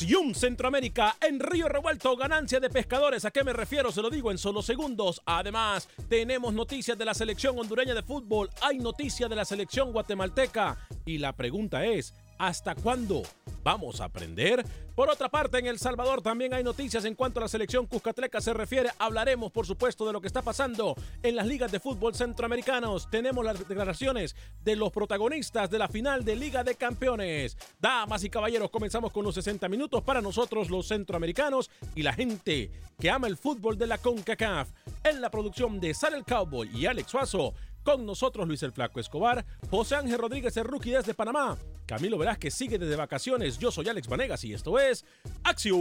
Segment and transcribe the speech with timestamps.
[0.00, 3.26] Acción Centroamérica, en Río Revuelto, ganancia de pescadores.
[3.26, 3.92] ¿A qué me refiero?
[3.92, 5.20] Se lo digo en solo segundos.
[5.26, 10.78] Además, tenemos noticias de la selección hondureña de fútbol, hay noticias de la selección guatemalteca.
[11.04, 13.22] Y la pregunta es, ¿hasta cuándo
[13.62, 14.64] vamos a aprender?
[14.94, 18.40] Por otra parte, en El Salvador también hay noticias en cuanto a la selección Cuscatleca
[18.40, 18.90] se refiere.
[18.98, 23.08] Hablaremos, por supuesto, de lo que está pasando en las ligas de fútbol centroamericanos.
[23.10, 27.56] Tenemos las declaraciones de los protagonistas de la final de Liga de Campeones.
[27.78, 32.70] Damas y caballeros, comenzamos con los 60 minutos para nosotros los centroamericanos y la gente
[32.98, 34.68] que ama el fútbol de la CONCACAF.
[35.04, 39.00] En la producción de Sal el Cowboy y Alex Suazo, con nosotros Luis el Flaco
[39.00, 43.88] Escobar, José Ángel Rodríguez el Rookie desde Panamá, Camilo Velázquez sigue desde vacaciones, yo soy
[43.88, 45.04] Alex Vanegas y esto es
[45.44, 45.78] Acción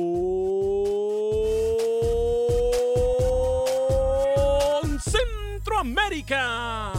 [4.99, 6.93] Centroamérica.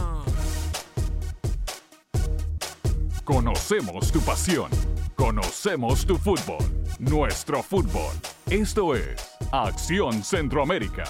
[3.23, 4.69] Conocemos tu pasión,
[5.15, 6.63] conocemos tu fútbol,
[6.99, 8.13] nuestro fútbol.
[8.49, 11.05] Esto es Acción Centroamérica.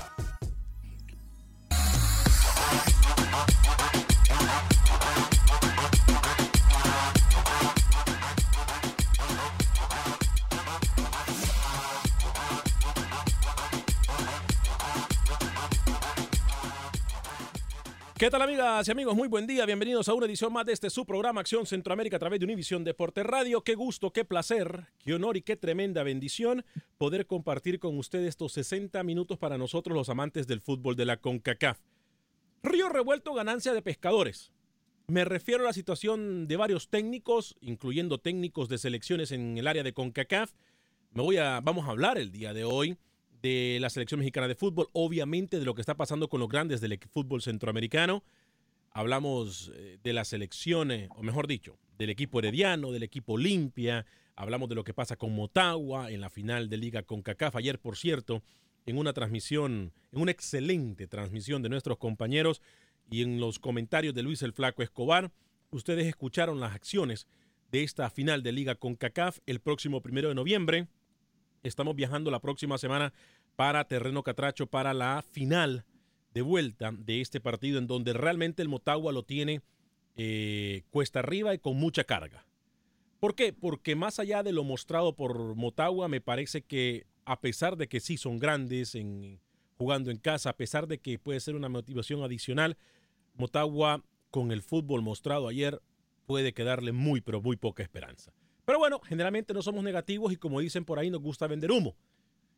[18.32, 19.14] ¿Qué tal amigas y amigos?
[19.14, 22.20] Muy buen día, bienvenidos a una edición más de este su programa Acción Centroamérica a
[22.20, 23.62] través de Univisión Deporte Radio.
[23.62, 26.64] Qué gusto, qué placer, qué honor y qué tremenda bendición
[26.98, 31.18] poder compartir con ustedes estos 60 minutos para nosotros los amantes del fútbol de la
[31.18, 31.82] CONCACAF.
[32.64, 34.54] Río Revuelto, ganancia de pescadores.
[35.08, 39.84] Me refiero a la situación de varios técnicos, incluyendo técnicos de selecciones en el área
[39.84, 40.54] de CONCACAF.
[41.12, 42.98] Me voy a, vamos a hablar el día de hoy
[43.42, 46.82] de la selección mexicana de fútbol, obviamente de lo que está pasando con los grandes
[46.82, 48.24] del fútbol centroamericano.
[48.92, 54.06] Hablamos eh, de la selección, eh, o mejor dicho, del equipo herediano, del equipo Olimpia.
[54.36, 57.56] Hablamos de lo que pasa con Motagua en la final de Liga con CACAF.
[57.56, 58.44] Ayer, por cierto,
[58.86, 62.62] en una transmisión, en una excelente transmisión de nuestros compañeros
[63.10, 65.32] y en los comentarios de Luis el Flaco Escobar,
[65.70, 67.28] ustedes escucharon las acciones
[67.72, 70.88] de esta final de Liga con CACAF el próximo primero de noviembre.
[71.64, 73.14] Estamos viajando la próxima semana
[73.56, 75.86] para Terreno Catracho para la final
[76.34, 79.62] de vuelta de este partido en donde realmente el Motagua lo tiene
[80.16, 82.46] eh, cuesta arriba y con mucha carga.
[83.20, 83.54] ¿Por qué?
[83.54, 88.00] Porque más allá de lo mostrado por Motagua, me parece que a pesar de que
[88.00, 89.40] sí son grandes en,
[89.78, 92.78] jugando en casa, a pesar de que puede ser una motivación adicional,
[93.36, 95.80] Motagua con el fútbol mostrado ayer
[96.26, 98.34] puede quedarle muy, pero muy poca esperanza.
[98.72, 101.94] Pero bueno, generalmente no somos negativos y como dicen por ahí, nos gusta vender humo.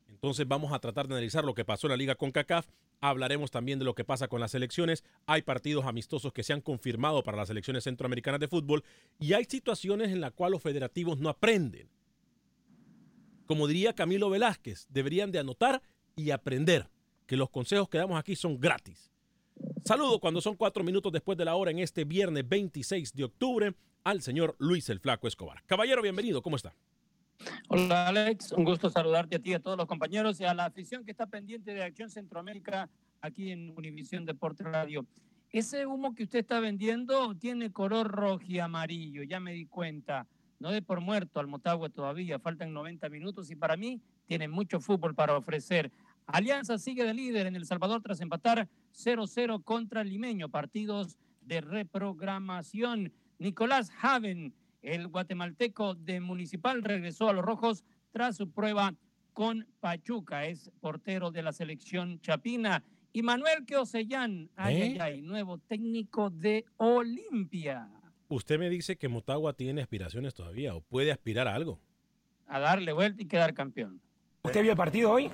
[0.07, 2.68] Entonces vamos a tratar de analizar lo que pasó en la liga con CACAF.
[3.01, 5.04] Hablaremos también de lo que pasa con las selecciones.
[5.25, 8.83] Hay partidos amistosos que se han confirmado para las selecciones centroamericanas de fútbol
[9.18, 11.89] y hay situaciones en las cuales los federativos no aprenden.
[13.48, 15.81] Como diría Camilo Velázquez, deberían de anotar
[16.15, 16.92] y aprender
[17.25, 19.10] que los consejos que damos aquí son gratis.
[19.83, 23.74] Saludo cuando son cuatro minutos después de la hora en este viernes 26 de octubre
[24.03, 25.63] al señor Luis el Flaco Escobar.
[25.65, 26.73] Caballero, bienvenido, ¿cómo está?
[27.67, 30.65] Hola Alex, un gusto saludarte a ti y a todos los compañeros y a la
[30.65, 32.89] afición que está pendiente de Acción Centroamérica
[33.21, 35.05] aquí en Univisión Deporte Radio.
[35.50, 40.27] Ese humo que usted está vendiendo tiene color rojo y amarillo, ya me di cuenta.
[40.59, 44.79] No de por muerto al Motagua todavía, faltan 90 minutos y para mí tiene mucho
[44.79, 45.91] fútbol para ofrecer.
[46.25, 53.11] Alianza sigue de líder en El Salvador tras empatar 0-0 contra Limeño, partidos de reprogramación.
[53.43, 58.95] Nicolás Haven el guatemalteco de Municipal regresó a los Rojos tras su prueba
[59.33, 60.45] con Pachuca.
[60.45, 62.85] Es portero de la selección Chapina.
[63.11, 64.83] Y Manuel Queosellán, ay, ¿Eh?
[64.83, 67.89] ay, ay, nuevo técnico de Olimpia.
[68.29, 71.81] Usted me dice que Motagua tiene aspiraciones todavía o puede aspirar a algo.
[72.47, 73.99] A darle vuelta y quedar campeón.
[74.43, 75.29] ¿Usted vio el partido hoy?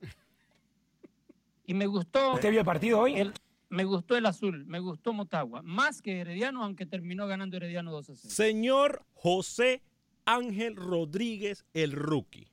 [1.64, 2.34] Y me gustó.
[2.34, 3.14] ¿Usted vio el partido hoy?
[3.14, 3.32] El,
[3.70, 5.62] me gustó el azul, me gustó Motagua.
[5.62, 8.34] Más que Herediano, aunque terminó ganando Herediano 2 a 0.
[8.34, 9.82] Señor José
[10.26, 12.48] Ángel Rodríguez, el rookie.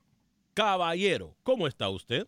[0.54, 2.26] Caballero, ¿cómo está usted?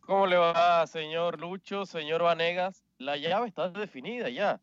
[0.00, 2.84] ¿Cómo le va, señor Lucho, señor Vanegas?
[2.98, 4.60] La llave está definida ya.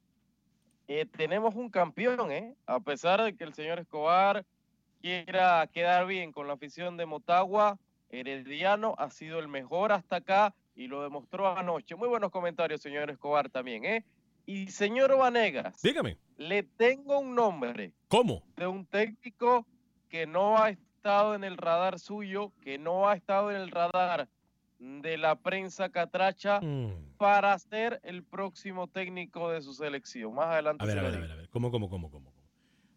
[0.87, 2.55] Eh, tenemos un campeón, ¿eh?
[2.65, 4.45] A pesar de que el señor Escobar
[5.01, 7.77] quiera quedar bien con la afición de Motagua,
[8.09, 11.95] Herediano ha sido el mejor hasta acá y lo demostró anoche.
[11.95, 14.05] Muy buenos comentarios, señor Escobar, también, ¿eh?
[14.45, 18.41] Y señor Vanegas, Dígame, le tengo un nombre ¿cómo?
[18.55, 19.67] de un técnico
[20.07, 24.29] que no ha estado en el radar suyo, que no ha estado en el radar
[24.79, 27.17] de la prensa catracha Mm.
[27.17, 30.33] para ser el próximo técnico de su selección.
[30.33, 31.49] Más adelante A ver, a ver, a ver, a ver.
[31.49, 32.31] ¿Cómo, cómo, cómo, cómo?
[32.31, 32.47] cómo?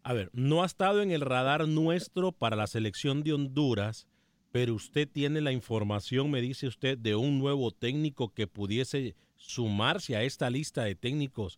[0.03, 4.07] A ver, no ha estado en el radar nuestro para la selección de Honduras,
[4.53, 10.15] pero usted tiene la información, me dice usted, de un nuevo técnico que pudiese sumarse
[10.15, 11.57] a esta lista de técnicos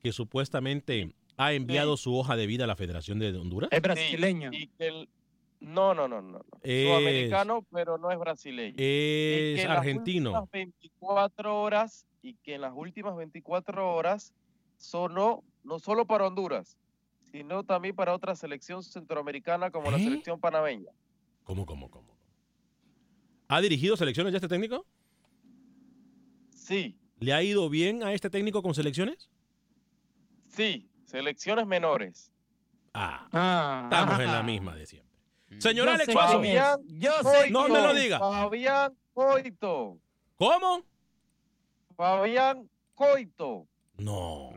[0.00, 3.70] que supuestamente ha enviado su hoja de vida a la Federación de Honduras.
[3.72, 4.50] Es brasileño.
[4.50, 5.08] Sí, y que el-
[5.60, 6.38] No, no, no, no.
[6.40, 6.44] no.
[6.64, 8.72] Es- Sudamericano, pero no es brasileño.
[8.72, 10.30] Y que Es en las argentino.
[10.30, 14.32] últimas 24 horas y que en las últimas 24 horas
[14.78, 16.76] sonó no solo para Honduras,
[17.30, 20.02] sino también para otra selección centroamericana como la ¿Eh?
[20.02, 20.90] selección panameña.
[21.44, 22.11] ¿Cómo, cómo, cómo?
[23.52, 24.86] ¿Ha dirigido selecciones ya este técnico?
[26.56, 29.28] Sí, ¿Le ha ido bien a este técnico con selecciones?
[30.48, 32.32] sí, selecciones menores.
[32.94, 35.12] Ah, Ah, estamos en la misma de siempre.
[35.58, 36.42] Señor Yo Alex sé Suazo.
[36.88, 38.18] Yo sé No me lo diga.
[38.18, 39.98] Fabián Coito.
[40.36, 40.82] ¿Cómo?
[41.94, 43.66] Fabián Coito.
[43.98, 44.54] No.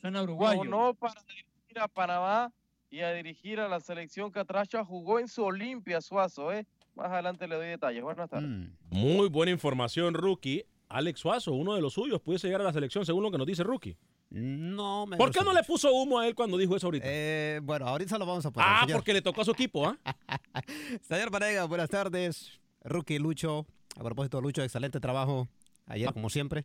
[0.00, 0.62] Suena uruguayo.
[0.62, 2.52] No, no para dirigir a Panamá
[2.90, 4.84] y a dirigir a la selección catracha.
[4.84, 6.64] Jugó en su Olimpia Suazo, ¿eh?
[6.94, 8.02] Más adelante le doy detalles.
[8.02, 8.48] Buenas tardes.
[8.48, 8.66] Mm.
[8.90, 10.64] Muy buena información, Rookie.
[10.88, 13.46] Alex Suazo, uno de los suyos, puede llegar a la selección según lo que nos
[13.46, 13.96] dice Rookie.
[14.30, 17.04] No me ¿Por qué no le puso humo a él cuando dijo eso ahorita?
[17.08, 18.68] Eh, bueno, ahorita lo vamos a poner.
[18.70, 18.98] ah, señor.
[18.98, 19.98] porque le tocó a su equipo, ¿ah?
[21.02, 22.60] Señor Vanega, buenas tardes.
[22.82, 23.66] Rookie Lucho.
[23.96, 25.48] A propósito, Lucho, excelente trabajo
[25.86, 26.64] ayer, como siempre.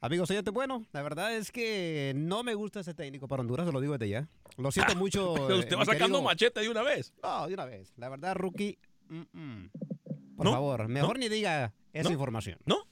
[0.00, 3.72] Amigos, oyentes, bueno, la verdad es que no me gusta ese técnico para Honduras, se
[3.72, 4.28] lo digo desde ya.
[4.56, 5.34] Lo siento mucho.
[5.34, 7.12] Pero eh, usted va mi sacando querido- machete de una vez.
[7.22, 7.92] No, de una vez.
[7.96, 8.76] La verdad, Rookie,
[9.08, 9.70] mm, mm.
[10.36, 10.52] por ¿No?
[10.52, 11.20] favor, mejor ¿No?
[11.20, 12.12] ni diga esa ¿No?
[12.12, 12.58] información.
[12.66, 12.86] ¿No?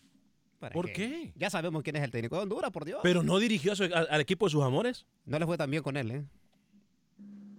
[0.58, 1.32] ¿Para ¿Por qué?
[1.34, 3.00] Ya sabemos quién es el técnico de Honduras, por Dios.
[3.02, 5.06] Pero no dirigió a su- a- al equipo de sus amores.
[5.24, 6.24] No le fue tan bien con él, ¿eh?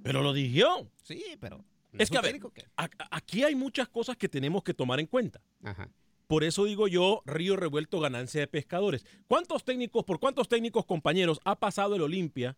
[0.03, 0.89] Pero lo dirigió.
[1.03, 1.63] Sí, pero...
[1.97, 5.05] Es que, a ver, que- a- aquí hay muchas cosas que tenemos que tomar en
[5.05, 5.41] cuenta.
[5.63, 5.89] Ajá.
[6.27, 9.05] Por eso digo yo, río revuelto, ganancia de pescadores.
[9.27, 12.57] ¿Cuántos técnicos, por cuántos técnicos compañeros ha pasado el Olimpia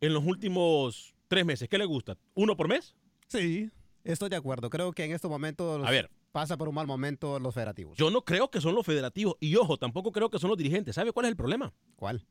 [0.00, 1.68] en los últimos tres meses?
[1.68, 2.16] ¿Qué le gusta?
[2.34, 2.94] ¿Uno por mes?
[3.26, 3.68] Sí,
[4.04, 4.70] estoy de acuerdo.
[4.70, 6.10] Creo que en estos momentos A ver.
[6.32, 7.96] pasa por un mal momento los federativos.
[7.98, 9.36] Yo no creo que son los federativos.
[9.40, 10.94] Y ojo, tampoco creo que son los dirigentes.
[10.94, 11.72] ¿Sabe cuál es el problema?
[11.96, 12.24] ¿Cuál?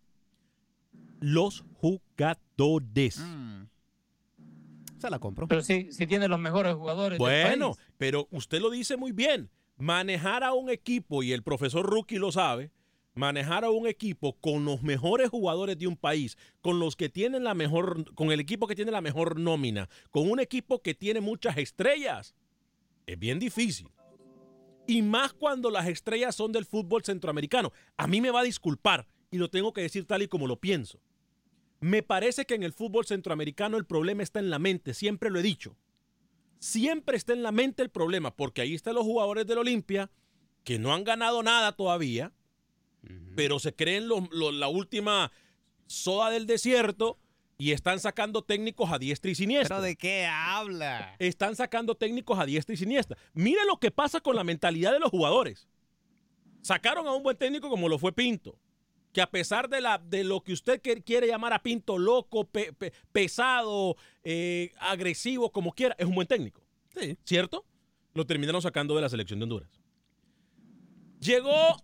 [1.19, 3.21] Los jugadores.
[4.97, 5.47] Se la compro.
[5.47, 7.17] Pero sí, sí tiene los mejores jugadores.
[7.17, 7.87] del Bueno, país.
[7.97, 9.49] pero usted lo dice muy bien.
[9.77, 12.69] Manejar a un equipo, y el profesor Rookie lo sabe,
[13.19, 17.43] manejar a un equipo con los mejores jugadores de un país, con los que tienen
[17.43, 21.19] la mejor, con el equipo que tiene la mejor nómina, con un equipo que tiene
[21.19, 22.33] muchas estrellas,
[23.05, 23.89] es bien difícil.
[24.87, 27.71] Y más cuando las estrellas son del fútbol centroamericano.
[27.97, 30.59] A mí me va a disculpar y lo tengo que decir tal y como lo
[30.59, 30.99] pienso.
[31.81, 35.39] Me parece que en el fútbol centroamericano el problema está en la mente, siempre lo
[35.39, 35.75] he dicho.
[36.57, 40.09] Siempre está en la mente el problema, porque ahí están los jugadores del Olimpia
[40.63, 42.33] que no han ganado nada todavía,
[43.35, 45.31] pero se creen los- los- la última
[45.87, 47.17] soda del desierto
[47.57, 49.77] y están sacando técnicos a diestra y siniestra.
[49.77, 51.15] ¿Pero de qué habla?
[51.19, 53.17] Están sacando técnicos a diestra y siniestra.
[53.33, 55.67] Mire lo que pasa con la mentalidad de los jugadores.
[56.61, 58.57] Sacaron a un buen técnico como lo fue Pinto,
[59.11, 62.73] que a pesar de, la, de lo que usted quiere llamar a Pinto loco, pe-
[62.73, 66.61] pe- pesado, eh, agresivo, como quiera, es un buen técnico.
[66.97, 67.17] Sí.
[67.25, 67.65] ¿Cierto?
[68.13, 69.69] Lo terminaron sacando de la selección de Honduras.
[71.19, 71.83] Llegó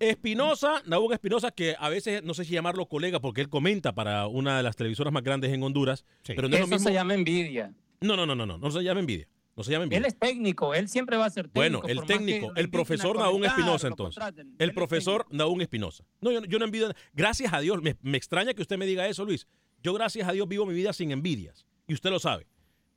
[0.00, 4.26] Espinosa, Nahuel Espinosa, que a veces no sé si llamarlo colega porque él comenta para
[4.26, 6.04] una de las televisoras más grandes en Honduras.
[6.26, 6.88] Pero no es lo Eso mismo.
[6.88, 7.72] se llama envidia.
[8.00, 9.28] No, no, no, no, no, no se llama envidia.
[9.56, 9.98] No se llama envidia.
[9.98, 11.80] Él es técnico, él siempre va a ser técnico.
[11.80, 14.24] Bueno, el técnico, el profesor comentar, Espinosa entonces.
[14.58, 16.04] El profesor Naún Espinosa.
[16.20, 16.92] No, yo, yo no envidio.
[17.12, 19.48] Gracias a Dios, me, me extraña que usted me diga eso, Luis.
[19.82, 21.66] Yo gracias a Dios vivo mi vida sin envidias.
[21.86, 22.46] Y usted lo sabe.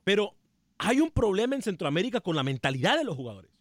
[0.04, 0.36] Pero
[0.78, 3.51] hay un problema en Centroamérica con la mentalidad de los jugadores.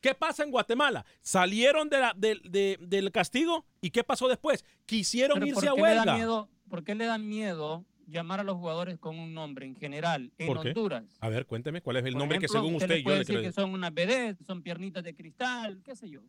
[0.00, 1.04] ¿Qué pasa en Guatemala?
[1.20, 4.64] Salieron de la- de- de- del castigo y ¿qué pasó después?
[4.86, 6.14] Quisieron irse ¿por a qué le da huelga.
[6.16, 10.30] miedo- ¿Por qué le dan miedo llamar a los jugadores con un nombre en general
[10.38, 10.68] en ¿Por qué?
[10.68, 11.04] Honduras?
[11.20, 13.18] A ver, cuénteme cuál es el Por nombre que ejemplo, según usted le yo le
[13.18, 16.20] decir que son unas vedettes, son piernitas de cristal, qué sé yo.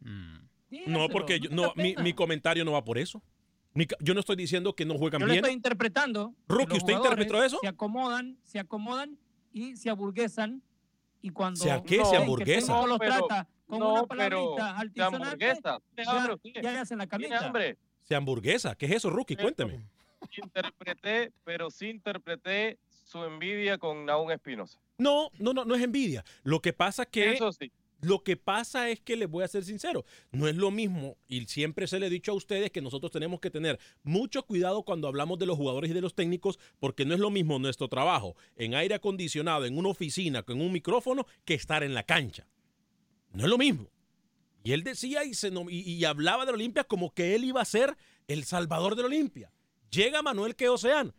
[0.00, 3.22] No, Dígaselo, porque yo- no no, mi, mi comentario no va por eso.
[3.74, 5.38] Mi yo no estoy diciendo que no juegan Yo bien.
[5.38, 6.34] estoy interpretando.
[6.46, 7.58] que Rookie, ¿usted interpretó eso?
[7.60, 9.18] Se acomodan, se acomodan
[9.52, 10.62] y se aburguesan.
[11.20, 12.66] Y cuando ¿Se a qué se ven que el hamburguesa?
[12.66, 15.78] técnico los pero- trata con no, una pero palabrita hamburguesa.
[15.94, 17.76] ¿Qué ya, ya le hacen la.
[18.04, 18.74] Se hamburguesa.
[18.74, 19.36] ¿Qué es eso, Rookie?
[19.36, 19.82] Cuénteme.
[20.42, 24.78] Interpreté, pero sí interpreté su envidia con Naún Espinosa.
[24.98, 26.24] No, no, no, no es envidia.
[26.42, 27.70] Lo que pasa que Eso sí.
[28.00, 31.46] Lo que pasa es que les voy a ser sincero, no es lo mismo y
[31.46, 35.08] siempre se le he dicho a ustedes que nosotros tenemos que tener mucho cuidado cuando
[35.08, 38.36] hablamos de los jugadores y de los técnicos porque no es lo mismo nuestro trabajo
[38.56, 42.46] en aire acondicionado, en una oficina, con un micrófono que estar en la cancha.
[43.32, 43.90] No es lo mismo.
[44.62, 48.44] Y él decía y, hablaba de la Olimpia como que él iba a ser el
[48.44, 49.52] salvador de la Olimpia.
[49.90, 51.14] Llega Manuel Queoceán.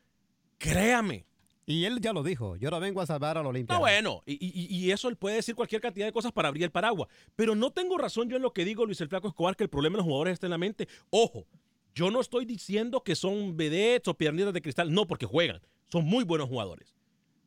[0.58, 1.26] Créame.
[1.72, 3.76] Y él ya lo dijo, yo no vengo a salvar a Olimpia.
[3.76, 6.64] No, bueno, y, y- y eso él puede decir cualquier cantidad de cosas para abrir
[6.64, 7.10] el paraguas.
[7.36, 9.70] Pero no tengo razón yo en lo que digo, Luis el Flaco Escobar, que el
[9.70, 10.88] problema de los jugadores está en la mente.
[11.12, 11.46] Ojo,
[11.94, 15.62] yo no estoy diciendo que son vedettes o piernitas de cristal, no, porque juegan.
[15.92, 16.96] Son muy buenos jugadores.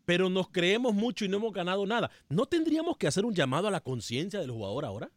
[0.05, 2.09] Pero nos creemos mucho y no hemos ganado nada.
[2.29, 5.11] ¿No tendríamos que hacer un llamado a la conciencia del jugador ahora?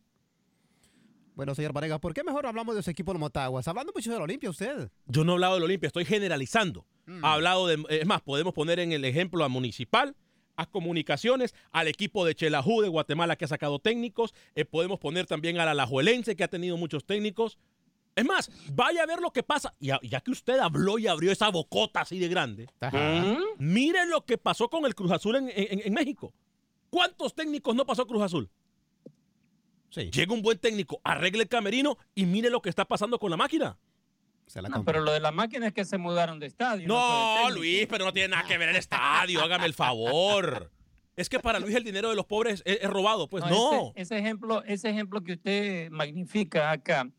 [1.35, 3.67] Bueno, señor Vanegas, ¿por qué mejor hablamos de su equipo de Motaguas?
[3.67, 4.89] Hablando mucho de la Olimpia usted.
[5.05, 6.85] Yo no he hablado del Olimpia, estoy generalizando.
[7.24, 10.15] Ha hablado de, es más, podemos poner en el ejemplo a Municipal,
[10.57, 15.25] a Comunicaciones, al equipo de Chelajú de Guatemala que ha sacado técnicos, eh, podemos poner
[15.25, 17.57] también a la Alajuelense que ha tenido muchos técnicos.
[18.15, 19.74] Es más, vaya a ver lo que pasa.
[19.79, 22.67] Y a- ya que usted habló y abrió esa bocota así de grande,
[23.59, 26.33] miren lo que pasó con el Cruz Azul en, en- en México.
[26.89, 28.50] ¿Cuántos técnicos no pasó Cruz Azul?
[30.12, 33.38] Llega un buen técnico, arregle el camerino y mire lo que está pasando con la
[33.38, 33.77] máquina.
[34.69, 36.87] No, pero lo de la máquina es que se mudaron de estadio.
[36.87, 37.49] No.
[37.51, 40.71] Luis, pero no tiene nada que ver el estadio, hágame el favor.
[41.15, 43.91] Es que para Luis el dinero de los pobres es, es robado, pues no.
[43.95, 47.09] Ese, ese ejemplo, ese ejemplo que usted magnifica acá,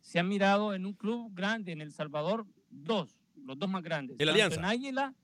[0.00, 4.16] se ha mirado en un club grande en El Salvador, dos, los dos más grandes.
[4.18, 4.60] ¿El Alianza?
[4.60, 5.14] En Águila,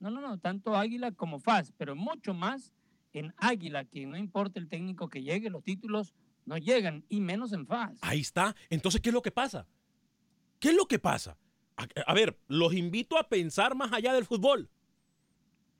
[0.00, 2.72] no, no, no, tanto Águila como FAS, pero mucho más
[3.12, 6.14] en Águila, que no importa el técnico que llegue, los títulos
[6.46, 7.98] no llegan, y menos en FAS.
[8.02, 8.54] Ahí está.
[8.68, 9.66] Entonces, ¿qué es lo que pasa?
[10.64, 11.36] ¿Qué es lo que pasa?
[11.76, 14.70] A, ver, los invito a pensar más allá del fútbol.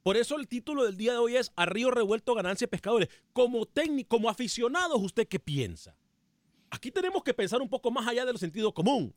[0.03, 3.09] Por eso el título del día de hoy es A Río Revuelto Ganancia Pescadores.
[3.33, 5.97] Como técnico, como aficionados, ¿usted qué piensa?
[6.69, 9.15] Aquí tenemos que pensar un poco más allá del sentido común.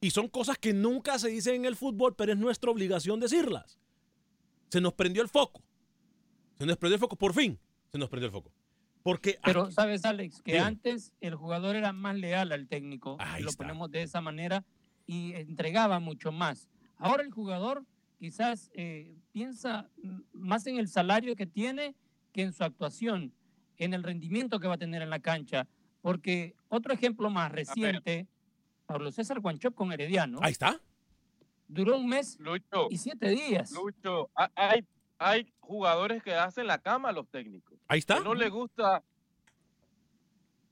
[0.00, 3.78] Y son cosas que nunca se dicen en el fútbol, pero es nuestra obligación decirlas.
[4.70, 5.62] Se nos prendió el foco.
[6.58, 7.60] Se nos prendió el foco, por fin.
[7.92, 8.50] Se nos prendió el foco.
[9.06, 13.50] Porque Pero sabes, Alex, que antes el jugador era más leal al técnico, Ahí lo
[13.50, 13.62] está.
[13.62, 14.64] ponemos de esa manera,
[15.06, 16.68] y entregaba mucho más.
[16.96, 17.84] Ahora el jugador
[18.18, 19.88] quizás eh, piensa
[20.32, 21.94] más en el salario que tiene
[22.32, 23.32] que en su actuación,
[23.76, 25.68] en el rendimiento que va a tener en la cancha.
[26.02, 28.26] Porque otro ejemplo más reciente,
[28.86, 30.40] Pablo César Guanchop con Herediano.
[30.42, 30.80] Ahí está.
[31.68, 33.70] Duró un mes Lucho, y siete días.
[33.70, 34.84] Lucho, ha- hay,
[35.18, 37.78] hay jugadores que hacen la cama a los técnicos.
[37.88, 38.16] Ahí está.
[38.18, 39.02] Que no le gusta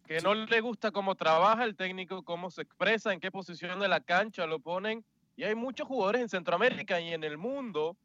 [0.06, 3.88] que no le gusta cómo trabaja el técnico, cómo se expresa, en qué posición de
[3.88, 5.02] la cancha lo ponen.
[5.36, 7.96] Y hay muchos jugadores en Centroamérica y en el mundo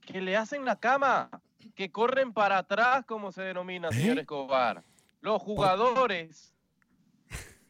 [0.00, 1.30] que le hacen la cama,
[1.74, 4.84] que corren para atrás, como se denomina, señor Escobar.
[5.20, 6.54] Los jugadores.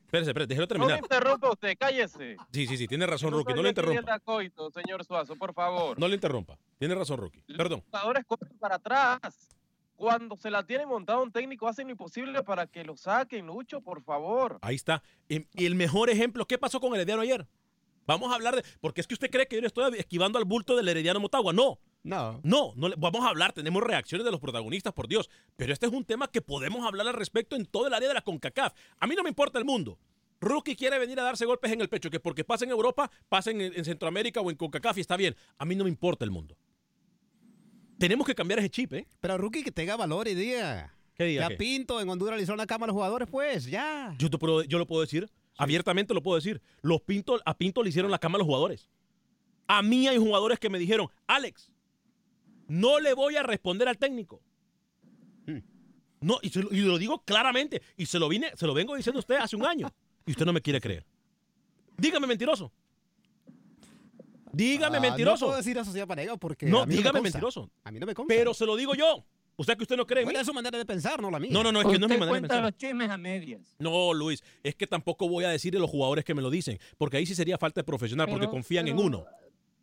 [0.09, 0.99] Espérese, espérese, déjelo No me terminar.
[1.01, 2.37] interrumpa usted, cállese.
[2.51, 3.53] Sí, sí, sí, tiene razón, No Rookie.
[3.53, 4.01] No le interrumpa.
[4.01, 5.99] era Coito, señor Suazo, por favor.
[5.99, 6.57] No le interrumpa.
[6.79, 7.43] Tiene razón, Rookie.
[7.57, 7.81] Perdón.
[7.81, 9.21] Los jugadores corren para atrás.
[9.97, 13.83] Cuando se la tiene montado un técnico, hacen lo imposible para que lo saquen, Lucho,
[13.83, 14.59] por favor.
[14.63, 15.03] Ahí está.
[15.29, 17.47] Y, y el mejor ejemplo, ¿qué pasó con el Herediano ayer?
[18.07, 18.65] Vamos a hablar de.
[18.81, 21.53] Porque es que usted cree que yo le estoy esquivando al bulto del Herediano Motagua.
[21.53, 21.79] No.
[22.05, 22.41] No.
[22.43, 25.29] No, no le- vamos a hablar, tenemos reacciones de los protagonistas, por Dios.
[25.57, 28.15] Pero este es un tema que podemos hablar al respecto en todo el área de
[28.15, 28.73] la CONCACAF.
[28.99, 29.99] A mí no me importa el mundo.
[30.41, 33.51] Rookie quiere venir a darse golpes en el pecho, que porque pasa en Europa, pasa
[33.51, 35.35] en, en Centroamérica o en CONCACAF y está bien.
[35.59, 36.57] A mí no me importa el mundo.
[37.99, 39.07] Tenemos que cambiar ese chip, ¿eh?
[39.21, 40.95] Pero Rookie que tenga valor y diga.
[41.15, 41.43] ¿Qué diga?
[41.43, 41.57] Ya qué?
[41.57, 44.15] Pinto en Honduras le hizo una cama a los jugadores, pues, ya.
[44.19, 46.63] Yo, te puedo- yo lo puedo decir, abiertamente lo puedo decir.
[46.81, 48.89] Los Pinto, a Pinto le hicieron la cama a los jugadores.
[49.67, 51.73] A mí hay jugadores que me dijeron, Alex,
[52.69, 54.41] no le voy a responder al técnico.
[55.47, 55.59] Hmm.
[56.21, 58.95] No, y, se lo, y lo digo claramente, y se lo vine, se lo vengo
[58.95, 59.91] diciendo a usted hace un año,
[60.27, 61.05] y usted no me quiere creer.
[61.97, 62.71] Dígame mentiroso.
[64.53, 65.45] Dígame Ah, mentiroso.
[65.45, 66.67] No puedo decir eso, señor Panega, porque.
[66.67, 67.71] No, a mí me dígame mentiroso.
[67.85, 68.35] A mí no me consta.
[68.35, 69.25] Pero se lo digo yo.
[69.57, 70.35] Usted que usted no cree en mí.
[70.37, 71.51] Es su manera de pensar, no la mía.
[71.53, 72.63] No, no, no, es que no es mi manera de pensar.
[72.63, 73.75] los chismes a medias.
[73.81, 76.79] No, Luis, es que tampoco voy a decirle a los jugadores que me lo dicen,
[76.97, 79.27] porque ahí sí sería falta de profesional, porque Pero- confían en uno.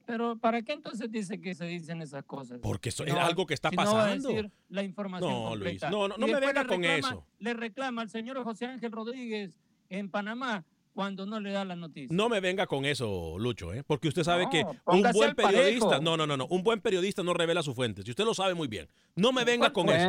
[0.06, 2.60] Pero ¿para qué entonces dice que se dicen esas cosas?
[2.62, 4.30] Porque eso es no algo que está si no va a pasando.
[4.30, 7.26] decir la información No, Luis, no, no, no me venga con eso.
[7.40, 9.60] Le reclama al señor José Ángel Rodríguez
[9.90, 12.16] en Panamá cuando no le da la noticia.
[12.16, 13.84] No me venga con eso, Lucho, ¿eh?
[13.86, 17.22] porque usted sabe No, que un buen periodista, no, no, no, no, un buen periodista
[17.22, 18.02] no revela su fuente.
[18.04, 20.08] Si usted lo sabe muy bien, no me venga con eso.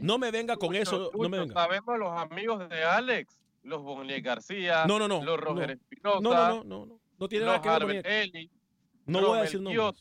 [0.00, 1.54] No me venga con Lucho, eso, no me venga.
[1.54, 5.72] Sabemos los amigos de Alex, los Bonnier García, No, no, no, los Roger no.
[5.74, 8.57] Espinosa, No, no, no, no, no, no tiene nada que ver con
[9.08, 9.94] No voy a decir nombres.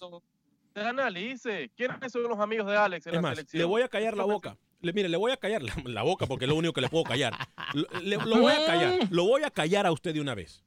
[0.76, 1.72] Analice.
[1.76, 3.60] ¿Quiénes son los amigos de Alex en Es la más, selección?
[3.60, 4.58] le voy a callar la boca.
[4.82, 6.90] Le, mire, le voy a callar la, la boca porque es lo único que le
[6.90, 7.34] puedo callar.
[7.74, 9.08] Lo, le- lo voy a callar.
[9.10, 10.64] Lo voy a callar a usted de una vez.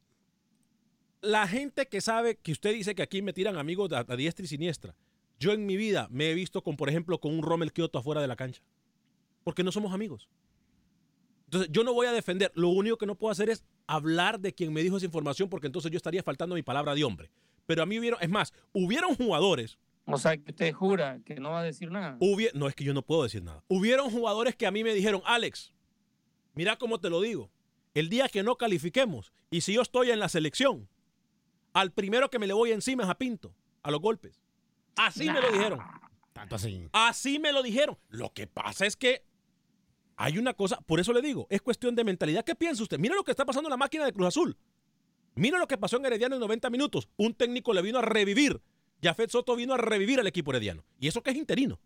[1.23, 4.45] La gente que sabe que usted dice que aquí me tiran amigos a, a diestra
[4.45, 4.97] y siniestra.
[5.39, 8.21] Yo en mi vida me he visto con, por ejemplo, con un Rommel Kioto afuera
[8.21, 8.63] de la cancha.
[9.45, 10.29] Porque no somos amigos.
[11.45, 12.51] Entonces, yo no voy a defender.
[12.55, 15.67] Lo único que no puedo hacer es hablar de quien me dijo esa información porque
[15.69, 17.31] entonces yo estaría faltando a mi palabra de hombre.
[17.71, 21.51] Pero a mí hubieron, es más, hubieron jugadores O sea, que usted jura que no
[21.51, 22.17] va a decir nada.
[22.19, 23.63] Hubie- no, es que yo no puedo decir nada.
[23.69, 25.73] Hubieron jugadores que a mí me dijeron, Alex,
[26.55, 27.49] mira cómo te lo digo.
[27.95, 30.89] El día que no califiquemos, y si yo estoy en la selección,
[31.73, 33.55] al primero que me le voy encima es a Pinto,
[33.85, 34.43] a los golpes.
[34.97, 35.79] Así me lo dijeron.
[36.33, 36.89] Tanto así.
[36.93, 37.97] Así me lo dijeron.
[38.09, 39.23] Lo que pasa es que
[40.17, 42.45] hay una cosa, por eso le digo, es cuestión de mentalidad.
[42.45, 42.99] ¿Qué piensa usted?
[42.99, 44.57] Mira lo que está pasando en la máquina de Cruz Azul.
[45.35, 47.09] Mira lo que pasó en Herediano en 90 minutos.
[47.17, 48.61] Un técnico le vino a revivir.
[49.03, 50.85] Jafet Soto vino a revivir al equipo herediano.
[50.99, 51.81] Y eso que es interino.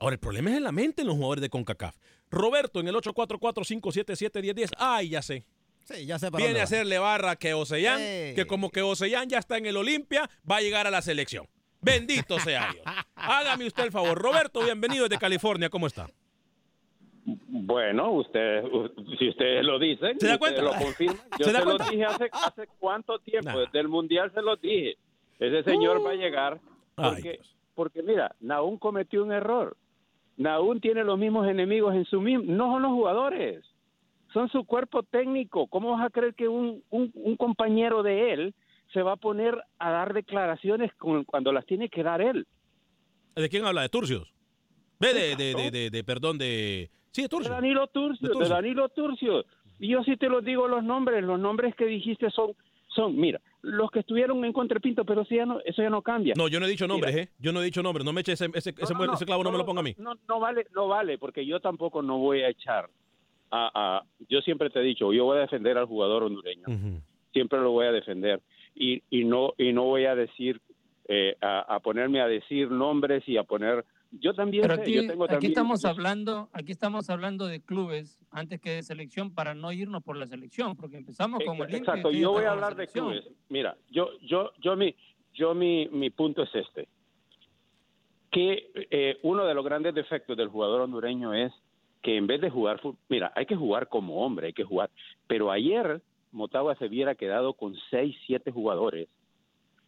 [0.00, 1.96] Ahora, el problema es en la mente en los jugadores de CONCACAF.
[2.30, 4.70] Roberto, en el 844-577-1010.
[4.78, 5.44] Ay, ya sé.
[5.84, 8.34] Sí, ya sé para Viene a hacerle barra que Sí.
[8.34, 11.48] que como que Oceán ya está en el Olimpia, va a llegar a la selección.
[11.80, 12.84] Bendito sea Dios.
[13.14, 14.18] Hágame usted el favor.
[14.18, 15.70] Roberto, bienvenido desde California.
[15.70, 16.08] ¿Cómo está?
[17.48, 18.62] Bueno, usted,
[19.18, 20.62] si ustedes lo dicen, ¿Se da ustedes cuenta?
[20.62, 21.16] lo confirman.
[21.38, 23.58] Yo ¿Se lo dije hace, hace cuánto tiempo, Nah.
[23.60, 24.96] desde el Mundial se lo dije.
[25.38, 26.60] Ese señor va a llegar
[26.96, 27.40] porque,
[27.74, 29.76] porque mira, Naún cometió un error.
[30.36, 33.64] Naún tiene los mismos enemigos en su mismo, no son los jugadores,
[34.32, 35.66] son su cuerpo técnico.
[35.66, 38.54] ¿Cómo vas a creer que un, un, un compañero de él
[38.92, 42.46] se va a poner a dar declaraciones con- cuando las tiene que dar él?
[43.36, 43.82] ¿De quién habla?
[43.82, 44.32] ¿De Turcios?
[45.00, 46.90] Ve, de, de, de, de- de- perdón, de...
[47.12, 47.54] Sí, de De Turcios.
[47.54, 48.54] Danilo Turcio, De de, Turcio.
[48.54, 49.44] Danilo Turcio.
[49.78, 52.52] Y yo sí te los digo los nombres, los nombres que dijiste son,
[52.88, 56.34] son, mira, los que estuvieron en Contrapinto, pero sí ya no, eso ya no cambia.
[56.36, 57.24] No, yo no he dicho nombres, Mira.
[57.24, 57.28] ¿eh?
[57.38, 58.04] Yo no he dicho nombres.
[58.04, 59.84] No me eche ese, ese, ese, No, no, ese clavo, no, me lo ponga a
[59.84, 59.94] mí.
[59.98, 62.88] No, no vale, no vale, porque yo tampoco no voy a echar
[63.50, 66.64] a, a- yo siempre te he dicho, yo voy a defender al jugador hondureño,
[67.32, 68.40] siempre lo voy a defender
[68.74, 70.60] y, y no y no voy a decir
[71.08, 74.94] eh, a, a ponerme a decir nombres y a poner, yo también Pero sé, aquí,
[74.94, 79.34] yo tengo aquí también, estamos hablando, aquí estamos hablando de clubes antes que de selección
[79.34, 82.74] para no irnos por la selección, porque empezamos con el Exacto, yo voy a hablar
[82.74, 83.28] de clubes.
[83.48, 84.94] Mira, yo, yo, yo mi,
[85.34, 86.88] yo mi, mi punto es este,
[88.30, 91.52] que eh, uno de los grandes defectos del jugador hondureño es
[92.02, 94.90] que en vez de jugar, mira, hay que jugar como hombre, hay que jugar.
[95.26, 96.00] Pero ayer
[96.32, 99.08] Motagua se hubiera quedado con seis, siete jugadores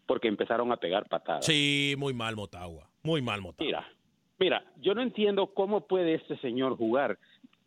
[0.06, 1.46] porque empezaron a pegar patadas.
[1.46, 2.90] Sí, muy mal Motagua.
[3.02, 3.64] Muy mal Motagua.
[3.64, 3.88] Mira,
[4.40, 7.18] mira, yo no entiendo cómo puede este señor jugar.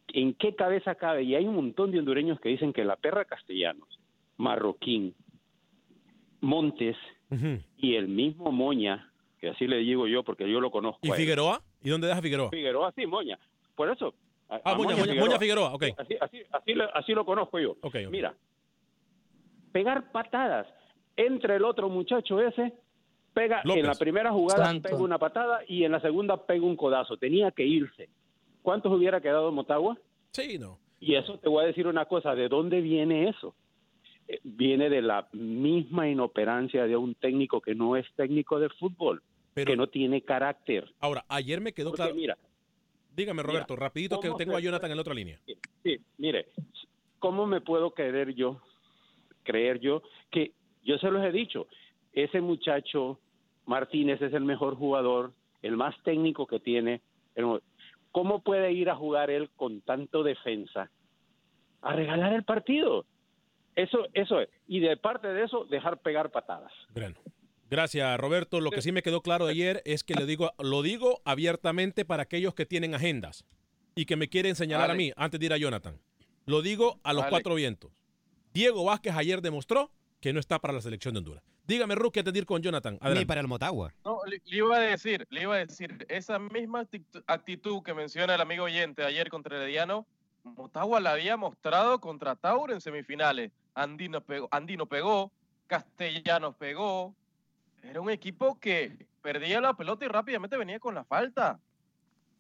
[0.10, 1.24] ¿En qué cabeza cabe?
[1.24, 3.88] Y hay un montón de hondureños que dicen que la perra castellanos,
[4.38, 5.16] Marroquín,
[6.42, 6.98] Montes
[7.78, 11.00] y el mismo Moña, que así le digo yo porque yo lo conozco.
[11.08, 11.12] ¿Y.
[11.12, 11.62] Figueroa?
[11.82, 12.50] ¿Y dónde deja Figueroa?
[12.50, 13.40] Figueroa, sí, Moña.
[13.76, 14.14] Por eso.
[14.50, 15.84] a- Ah, a Moña, Moña, Moña Figueroa, ok.
[15.98, 17.72] Así, así, así, lo, así lo conozco yo.
[17.82, 18.12] Ok, ok.
[18.12, 18.36] Mira,
[19.72, 20.68] pegar patadas
[21.16, 22.74] entre el otro muchacho ese,
[23.34, 23.82] pega López.
[23.82, 24.90] en la primera jugada Santo.
[24.90, 27.18] pega una patada y en la segunda pega un codazo.
[27.18, 28.10] Tenía que irse.
[28.62, 29.98] ¿Cuántos hubiera quedado Motagua?
[30.32, 30.80] Sí, no.
[31.00, 33.56] Y eso te voy a decir una cosa, ¿de dónde viene eso?
[34.28, 39.22] Eh, Viene de la misma inoperancia de un técnico que no es técnico de fútbol,
[39.54, 40.90] que no tiene carácter.
[41.02, 42.16] Ahora, ayer me quedó Porque claro.
[42.16, 42.38] mira,
[43.16, 45.40] Dígame, Roberto, rapidito que ¿cómo tengo a Jonathan en la otra línea.
[45.84, 46.48] Sí, mire,
[47.20, 48.60] ¿cómo me puedo creer yo,
[49.44, 51.68] creer yo que yo se los he dicho,
[52.14, 53.20] ese muchacho
[53.66, 57.02] Martínez es el mejor jugador, el más técnico que tiene.
[58.12, 60.92] ¿Cómo puede ir a jugar él con tanto defensa
[61.82, 63.06] a regalar el partido?
[63.76, 64.50] Eso, eso es.
[64.68, 66.72] Y de parte de eso, dejar pegar patadas.
[66.94, 67.16] Bueno,
[67.74, 68.62] Gracias, Roberto.
[68.62, 72.22] Lo que sí me quedó claro ayer es que le digo, lo digo abiertamente para
[72.22, 73.46] aquellos que tienen agendas
[73.96, 76.00] y que me quieren señalar a mí antes de ir a Jonathan.
[76.46, 77.92] Lo digo a los cuatro vientos.
[78.54, 79.90] Diego Vázquez ayer demostró
[80.24, 81.44] que no está para la selección de Honduras.
[81.68, 82.98] Dígame, Rookie, antes de ir con Jonathan.
[83.14, 83.94] Ni para el Motagua.
[84.06, 87.94] No, le, le iba a decir, le iba a decir, esa misma actitud, actitud que
[87.94, 90.08] menciona el amigo oyente ayer contra Herediano,
[90.46, 93.52] Motagua la había mostrado contra Tauro en semifinales.
[93.76, 95.30] Andino pegó, Andino pegó,
[95.68, 97.14] Castellanos pegó.
[97.82, 101.60] Era un equipo que perdía la pelota y rápidamente venía con la falta.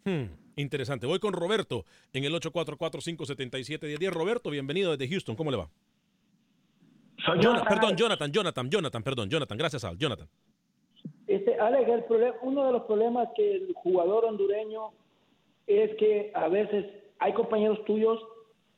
[0.05, 1.05] Hmm, interesante.
[1.05, 4.09] Voy con Roberto en el 844-577-1010.
[4.09, 5.35] Roberto, bienvenido desde Houston.
[5.35, 5.69] ¿Cómo le va?
[7.25, 7.65] Soy Jonathan, Jonathan.
[7.67, 9.57] perdón, Jonathan, Jonathan, Jonathan, perdón, Jonathan.
[9.57, 9.97] Gracias, Al.
[9.97, 10.27] Jonathan.
[11.27, 14.91] Este, Alex, el problema, uno de los problemas que el jugador hondureño
[15.67, 16.85] es que a veces
[17.19, 18.19] hay compañeros tuyos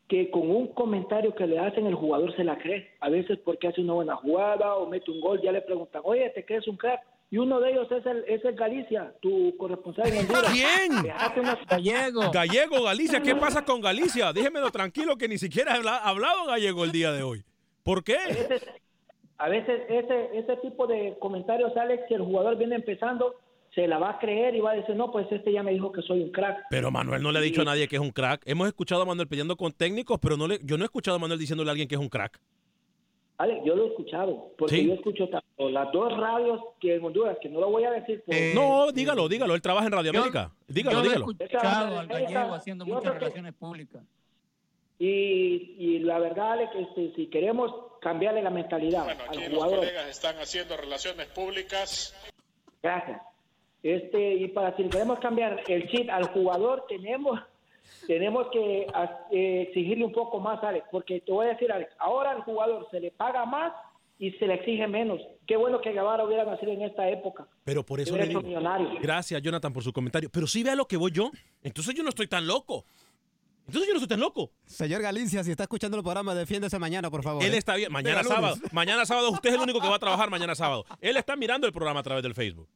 [0.07, 2.91] que con un comentario que le hacen el jugador se la cree.
[3.01, 6.29] A veces porque hace una buena jugada o mete un gol, ya le preguntan, oye,
[6.29, 7.01] ¿te crees un crack?
[7.31, 10.51] Y uno de ellos es el, es el Galicia, tu corresponsal en Honduras.
[10.53, 10.91] ¿Quién?
[11.67, 12.31] Gallego.
[12.31, 14.31] Gallego, Galicia, ¿qué pasa con Galicia?
[14.31, 17.43] Déjemelo tranquilo que ni siquiera ha habla- hablado gallego el día de hoy.
[17.85, 18.17] ¿Por qué?
[19.37, 23.35] A veces ese, ese tipo de comentarios, Alex, que el jugador viene empezando,
[23.75, 25.91] se la va a creer y va a decir, no, pues este ya me dijo
[25.91, 26.65] que soy un crack.
[26.71, 28.41] Pero Manuel no le ha dicho a nadie que es un crack.
[28.45, 31.19] Hemos escuchado a Manuel peleando con técnicos, pero no le, yo no he escuchado a
[31.19, 32.39] Manuel diciéndole a alguien que es un crack.
[33.37, 34.87] Alex, yo lo he escuchado, porque Sí.
[34.87, 38.23] yo escucho tanto las dos radios que en Honduras, que no lo voy a decir.
[38.25, 39.53] por- no, dígalo, dígalo.
[39.53, 40.51] Él trabaja en Radio yo- América.
[40.67, 41.31] Dígalo, Yo lo he dígalo.
[41.31, 44.01] escuchado al gallego haciendo yo muchas que- relaciones públicas.
[44.99, 49.83] Y, y la verdad, Alex, este, si queremos cambiarle la mentalidad al jugador.
[50.09, 52.13] están haciendo relaciones públicas.
[52.81, 53.21] Gracias.
[53.83, 57.39] Este, y para si le queremos cambiar el chip al jugador, tenemos,
[58.07, 61.91] tenemos que a- eh, exigirle un poco más, Alex, porque te voy a decir, Alex,
[61.99, 63.73] ahora al jugador se le paga más
[64.17, 65.19] y se le exige menos.
[65.45, 67.47] Qué bueno que Guevara hubiera nacido en esta época.
[67.63, 68.41] Pero por eso le digo.
[68.41, 68.89] millonario.
[69.01, 70.29] Gracias, Jonathan, por su comentario.
[70.31, 71.29] Pero sí vea lo que voy yo.
[71.61, 72.85] Entonces yo no estoy tan loco.
[73.67, 74.51] Entonces yo no estoy tan loco.
[74.65, 77.43] Señor Galicia, si está escuchando el programa, defiéndese mañana, por favor.
[77.43, 77.57] Él ¿eh?
[77.57, 77.91] está bien.
[77.91, 78.57] Mañana sábado.
[78.71, 80.85] Mañana sábado usted es el único que va a trabajar mañana sábado.
[81.01, 82.69] Él está mirando el programa a través del Facebook.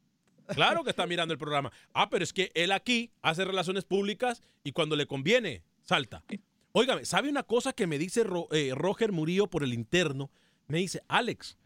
[0.48, 1.72] Claro que está mirando el programa.
[1.94, 6.24] Ah, pero es que él aquí hace relaciones públicas y cuando le conviene, salta.
[6.72, 10.32] Óigame, ¿sabe una cosa que me dice Ro- eh, Roger Murillo por el interno?
[10.68, 11.58] Me dice, Alex,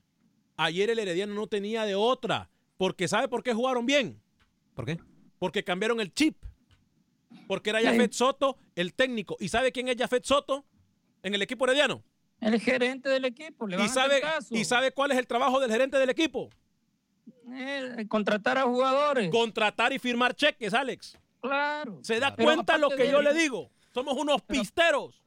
[0.57, 2.49] ayer el Herediano no tenía de otra.
[2.77, 4.21] Porque ¿sabe por qué jugaron bien?
[4.73, 4.99] ¿Por qué?
[5.39, 6.35] Porque cambiaron el chip.
[7.47, 7.85] Porque era Sí.
[7.85, 9.35] Jafet Soto el técnico.
[9.39, 10.65] ¿Y sabe quién es Jafet Soto
[11.23, 12.03] en el equipo herediano?
[12.39, 14.53] El gerente del equipo, le van ¿Y a sabe, caso.
[14.55, 16.49] ¿Y sabe cuál es el trabajo del gerente del equipo?
[17.53, 19.29] Eh, contratar a jugadores.
[19.31, 21.17] Contratar y firmar cheques, Alex.
[21.41, 21.99] Claro.
[22.01, 23.69] ¿Se da Pero cuenta lo que yo le digo?
[23.93, 25.21] Somos unos pisteros.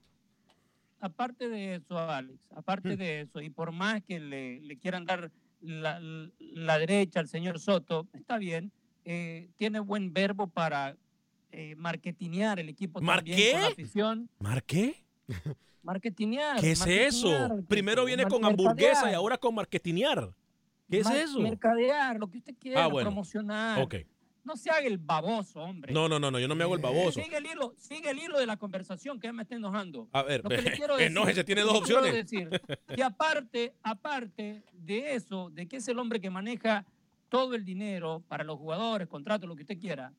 [1.00, 2.98] Aparte de eso, Alex, aparte Hmm.
[2.98, 7.60] de eso, y por más que le, le quieran dar la, la derecha al señor
[7.60, 8.72] Soto, está bien,
[9.04, 10.96] eh, tiene buen verbo para
[11.50, 14.30] eh, marketinear el equipo ¿Mar también con la afición.
[14.38, 15.04] ¿Marqué?
[15.82, 16.60] Marketinear.
[16.60, 17.08] ¿Qué es marketinear,
[17.52, 17.64] eso?
[17.68, 20.32] Primero viene con hamburguesa y ahora con marketinear.
[20.90, 21.40] ¿Qué es mar- eso?
[21.40, 23.08] Mercadear, lo que usted quiera, Ah, bueno.
[23.10, 23.80] promocionar.
[23.80, 23.94] Ok.
[24.44, 25.92] No se haga el baboso, hombre.
[25.92, 27.20] No, no, no, no, yo no me hago el baboso.
[27.20, 30.08] Sigue el hilo, sigue el hilo de la conversación que ya me está enojando.
[30.12, 32.12] A ver, Lo que le quiero decir, enójese, tiene dos opciones.
[32.12, 32.48] decir,
[32.94, 36.84] que aparte, aparte de eso, de que es el hombre que maneja
[37.28, 40.12] todo el dinero para los jugadores, contratos, lo que usted quiera,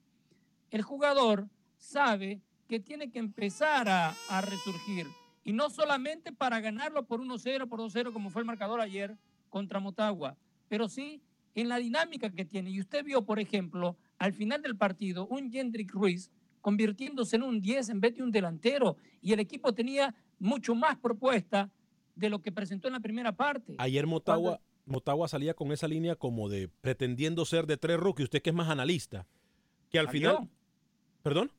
[0.72, 5.08] el jugador sabe que tiene que empezar a, a resurgir.
[5.44, 9.18] Y no solamente para ganarlo por 1-0, por 2-0, como fue el marcador ayer
[9.50, 10.36] contra Motagua,
[10.68, 11.22] pero sí
[11.56, 12.70] en la dinámica que tiene.
[12.70, 16.30] Y usted vio, por ejemplo, al final del partido, un Jendrick Ruiz
[16.62, 18.98] convirtiéndose en un 10 en vez de un delantero.
[19.22, 21.72] Y el equipo tenía mucho más propuesta
[22.16, 23.76] de lo que presentó en la primera parte.
[23.78, 28.42] Ayer Motagua, Motagua salía con esa línea como de pretendiendo ser de tres rookies, usted
[28.42, 29.26] que es más analista,
[29.90, 30.38] que al ¿Salió?
[30.38, 30.50] final...
[31.24, 31.52] ¿Perdón?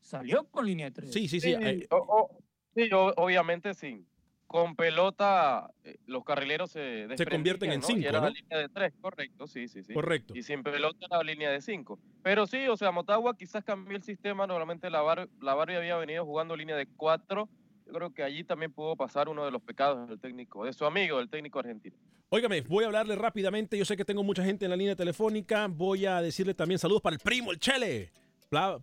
[0.00, 1.12] Salió con línea de tres.
[1.12, 1.52] Sí, sí, sí.
[1.52, 2.38] eh, o- o-
[2.74, 4.04] sí, o- obviamente sí.
[4.46, 8.26] Con pelota, eh, los carrileros se, Se convierten en cinco, Y era ¿no?
[8.26, 9.94] la línea de tres, correcto, sí, sí, sí.
[9.94, 10.36] Correcto.
[10.36, 11.98] Y sin pelota era la línea de cinco.
[12.22, 14.46] Pero sí, o sea, Motagua quizás cambió el sistema.
[14.46, 17.48] Normalmente la Bar- la Barrio había venido jugando línea de cuatro.
[17.86, 20.84] Yo creo que allí también pudo pasar uno de los pecados del técnico, de su
[20.84, 21.96] amigo, del técnico argentino.
[22.28, 23.76] Óigame, voy a hablarle rápidamente.
[23.76, 25.66] Yo sé que tengo mucha gente en la línea telefónica.
[25.68, 28.12] Voy a decirle también saludos para el primo, el Chele.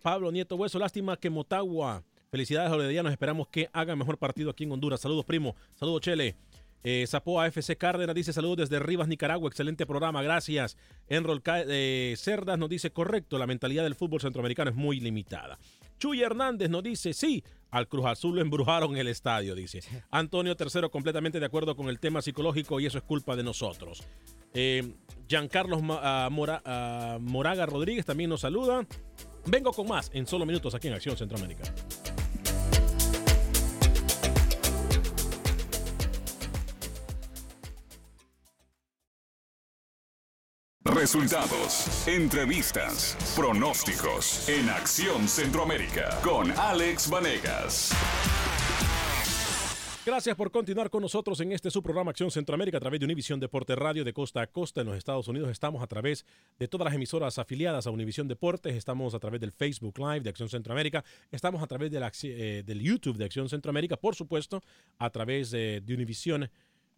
[0.02, 2.02] Pablo Nieto Hueso, lástima que Motagua.
[2.30, 3.12] Felicidades a los.
[3.12, 5.00] Esperamos que hagan mejor partido aquí en Honduras.
[5.00, 5.54] Saludos, primo.
[5.74, 6.36] Saludos, Chele.
[6.84, 9.48] Eh, Zapoa FC Cárdenas dice saludos desde Rivas, Nicaragua.
[9.48, 10.76] Excelente programa, gracias.
[11.08, 15.58] Enrol eh, Cerdas nos dice correcto, la mentalidad del fútbol centroamericano es muy limitada.
[15.98, 19.80] Chuy Hernández nos dice sí, al Cruz Azul lo embrujaron el estadio, dice.
[20.10, 24.02] Antonio Tercero completamente de acuerdo con el tema psicológico y eso es culpa de nosotros.
[24.52, 24.92] Eh,
[25.28, 28.84] Giancarlos Ma- ah, Mora- ah, Moraga Rodríguez también nos saluda.
[29.46, 31.64] Vengo con más en solo minutos aquí en Acción Centroamérica.
[40.84, 47.92] Resultados, entrevistas, pronósticos en Acción Centroamérica con Alex Vanegas.
[50.04, 53.38] Gracias por continuar con nosotros en este su programa Acción Centroamérica a través de Univisión
[53.38, 55.48] Deporte Radio de costa a costa en los Estados Unidos.
[55.48, 56.26] Estamos a través
[56.58, 58.74] de todas las emisoras afiliadas a Univisión Deportes.
[58.74, 61.04] Estamos a través del Facebook Live de Acción Centroamérica.
[61.30, 63.96] Estamos a través de la eh, del YouTube de Acción Centroamérica.
[63.96, 64.60] Por supuesto,
[64.98, 66.50] a través eh, de Univisión,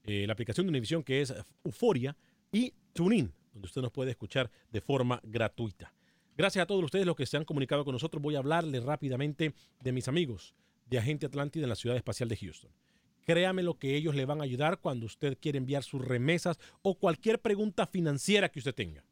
[0.04, 2.16] eh, la aplicación de Univisión que es Euforia
[2.50, 5.92] y TuneIn, donde usted nos puede escuchar de forma gratuita.
[6.38, 8.22] Gracias a todos ustedes los que se han comunicado con nosotros.
[8.22, 10.54] Voy a hablarles rápidamente de mis amigos
[10.86, 12.70] de Agente Atlántida en la Ciudad Espacial de Houston.
[13.24, 16.94] Créame lo que ellos le van a ayudar cuando usted quiere enviar sus remesas o
[16.94, 19.04] cualquier pregunta financiera que usted tenga.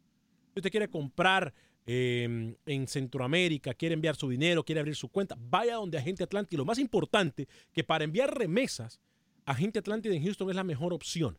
[0.53, 1.55] Si usted quiere comprar
[1.87, 6.59] eh, en Centroamérica, quiere enviar su dinero, quiere abrir su cuenta, vaya donde Agente Atlántida.
[6.59, 9.01] Lo más importante, que para enviar remesas,
[9.47, 11.39] Agente Atlántida en Houston es la mejor opción.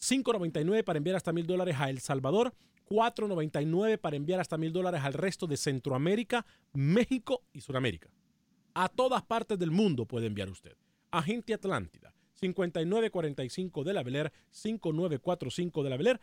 [0.00, 2.54] 5.99 para enviar hasta mil dólares a El Salvador,
[2.88, 8.08] 4.99 para enviar hasta mil dólares al resto de Centroamérica, México y Sudamérica.
[8.74, 10.76] A todas partes del mundo puede enviar usted.
[11.10, 16.20] Agente Atlántida, 5945 de la Beler, 5945 de la Beler.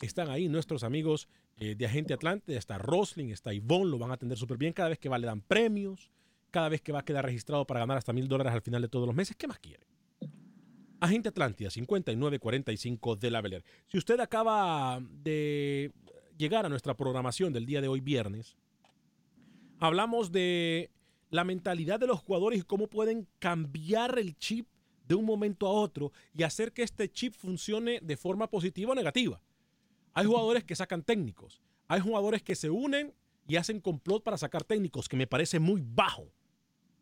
[0.00, 2.58] Están ahí nuestros amigos eh, de Agente Atlántida.
[2.58, 4.72] Está Rosling, está Ivonne, lo van a atender súper bien.
[4.72, 6.10] Cada vez que va le dan premios,
[6.50, 8.88] cada vez que va a quedar registrado para ganar hasta mil dólares al final de
[8.88, 9.36] todos los meses.
[9.36, 9.86] ¿Qué más quiere?
[11.00, 13.64] Agente Atlántida, 5945 de la Beler.
[13.88, 15.90] Si usted acaba de
[16.36, 18.56] llegar a nuestra programación del día de hoy, viernes,
[19.80, 20.90] hablamos de
[21.32, 24.68] la mentalidad de los jugadores y cómo pueden cambiar el chip
[25.08, 28.94] de un momento a otro y hacer que este chip funcione de forma positiva o
[28.94, 29.40] negativa.
[30.12, 33.14] Hay jugadores que sacan técnicos, hay jugadores que se unen
[33.48, 36.30] y hacen complot para sacar técnicos, que me parece muy bajo.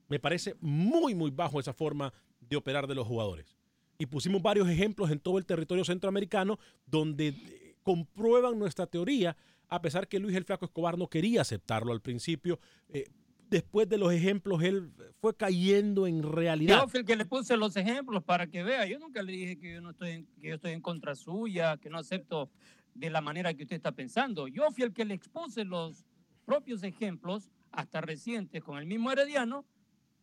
[0.09, 3.57] Me parece muy, muy bajo esa forma de operar de los jugadores.
[3.99, 9.37] Y pusimos varios ejemplos en todo el territorio centroamericano donde eh, comprueban nuestra teoría,
[9.69, 12.61] a pesar que Luis el Flaco Escobar no quería aceptarlo al principio.
[12.88, 13.07] Eh,
[13.50, 16.80] después de los ejemplos, él fue cayendo en realidad.
[16.80, 18.86] Yo fui el que le puse los ejemplos para que vea.
[18.86, 21.76] Yo nunca le dije que yo no estoy en, que yo estoy en contra suya,
[21.76, 22.48] que no acepto
[22.94, 24.48] de la manera que usted está pensando.
[24.48, 26.06] Yo fui el que le expuse los
[26.44, 29.64] propios ejemplos, hasta recientes, con el mismo Herediano,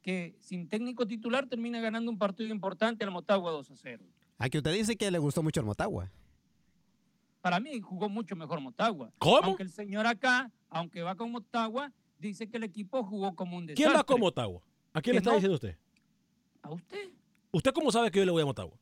[0.02, 4.06] que sin técnico titular termina ganando un partido importante al Motagua 2 a 0.
[4.38, 6.12] A que usted dice que le gustó mucho el Motagua.
[7.42, 9.12] Para mí jugó mucho mejor Motagua.
[9.18, 9.44] ¿Cómo?
[9.44, 13.66] Aunque el señor acá, aunque va con Motagua, dice que el equipo jugó como un
[13.68, 13.86] desastre.
[13.86, 14.62] ¿Quién va con Motagua?
[14.94, 15.36] ¿A quién le está no.
[15.36, 15.78] diciendo usted?
[16.62, 17.10] ¿A usted?
[17.52, 18.78] ¿Usted cómo sabe que yo le voy a Motagua?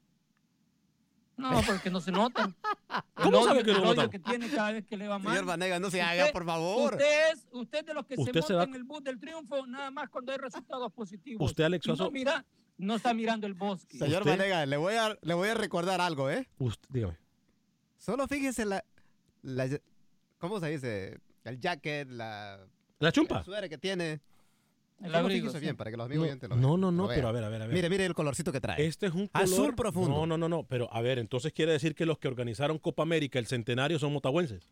[1.38, 2.56] No, porque no se nota.
[3.16, 4.10] ¿Cómo El sabe odio- que el lo odio votaron?
[4.12, 5.34] que tiene cada vez que le va mal.
[5.34, 6.94] Señor Vanegas, no se haga, por favor.
[6.94, 9.04] Usted es, usted es de los que Usted se se monta va- en el bus
[9.04, 11.50] del triunfo nada más cuando hay resultados positivos.
[11.50, 12.46] Usted, Alex Y no Suazo- mira,
[12.78, 13.98] no está mirando el bosque.
[13.98, 16.48] Señor Usted- Vanegas, le voy, a, le voy a recordar algo, ¿eh?
[16.58, 17.18] Usted, dígame.
[17.98, 18.86] Solo fíjese la,
[19.42, 19.68] la-
[20.38, 21.20] ¿Cómo se dice?
[21.44, 22.66] El jacket, la...
[23.00, 23.40] ¿La chumpa?
[23.40, 24.22] El suéter que tiene.
[25.04, 25.60] El abrigo, sí.
[25.60, 27.44] bien para que los amigos No, lo no, vean, no, no, lo pero a ver,
[27.44, 27.76] a ver, a ver.
[27.76, 28.86] Mire, mire el colorcito que trae.
[28.86, 29.46] Este es un color...
[29.46, 30.10] Azul profundo.
[30.10, 33.04] No, no, no, no, pero a ver, entonces quiere decir que los que organizaron Copa
[33.04, 34.70] América, el centenario, son motagüenses.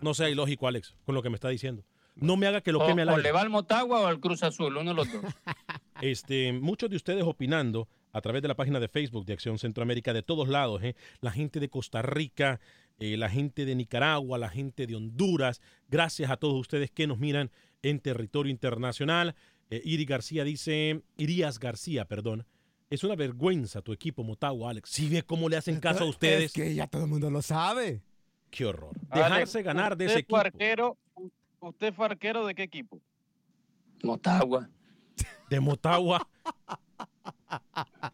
[0.00, 1.84] No sea ilógico, Alex, con lo que me está diciendo.
[2.14, 3.22] No me haga que lo O, queme al o aire.
[3.24, 5.22] le va al Motagua o al Cruz Azul, uno de los dos.
[6.00, 10.14] Este, muchos de ustedes opinando a través de la página de Facebook de Acción Centroamérica
[10.14, 10.96] de todos lados, ¿eh?
[11.20, 12.58] la gente de Costa Rica,
[13.00, 17.18] eh, la gente de Nicaragua, la gente de Honduras, gracias a todos ustedes que nos
[17.18, 17.50] miran
[17.82, 19.34] en territorio internacional.
[19.70, 22.46] Eh, Iri García dice, Irías García, perdón,
[22.90, 24.90] es una vergüenza tu equipo Motagua, Alex.
[24.90, 26.44] Si ve cómo le hacen caso a ustedes.
[26.46, 28.02] Es que ya todo el mundo lo sabe.
[28.50, 28.96] Qué horror.
[29.10, 30.58] Alex, Dejarse ganar de usted ese fue equipo.
[30.58, 30.96] arquero-
[31.60, 33.00] ¿Usted fue arquero de qué equipo?
[34.02, 34.68] Motagua.
[35.50, 36.26] De Motagua.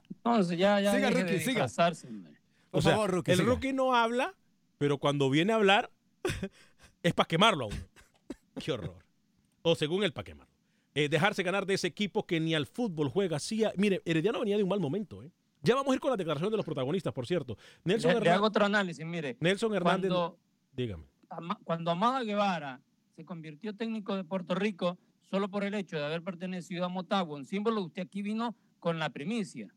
[0.08, 1.66] Entonces ya, ya Siga, Rookie, de siga.
[2.08, 2.32] hombre.
[2.70, 4.34] O sea, el rookie no habla,
[4.78, 5.90] pero cuando viene a hablar
[7.02, 7.76] es para quemarlo a uno.
[8.64, 8.96] Qué horror.
[9.62, 10.52] O según él, para quemarlo.
[10.94, 14.56] Eh, dejarse ganar de ese equipo que ni al fútbol juega a- Mire, Herediano venía
[14.56, 15.22] de un mal momento.
[15.22, 15.30] ¿eh?
[15.62, 17.58] Ya vamos a ir con la declaración de los protagonistas, por cierto.
[17.84, 18.34] Nelson Le, le Hernández.
[18.36, 19.36] hago otro análisis, mire.
[19.40, 20.10] Nelson Hernández.
[20.10, 20.38] Cuando,
[20.72, 21.04] Dígame.
[21.64, 22.80] Cuando Amado Guevara
[23.14, 24.96] se convirtió técnico de Puerto Rico
[25.28, 28.98] solo por el hecho de haber pertenecido a Motagua, un símbolo, usted aquí vino con
[28.98, 29.74] la primicia.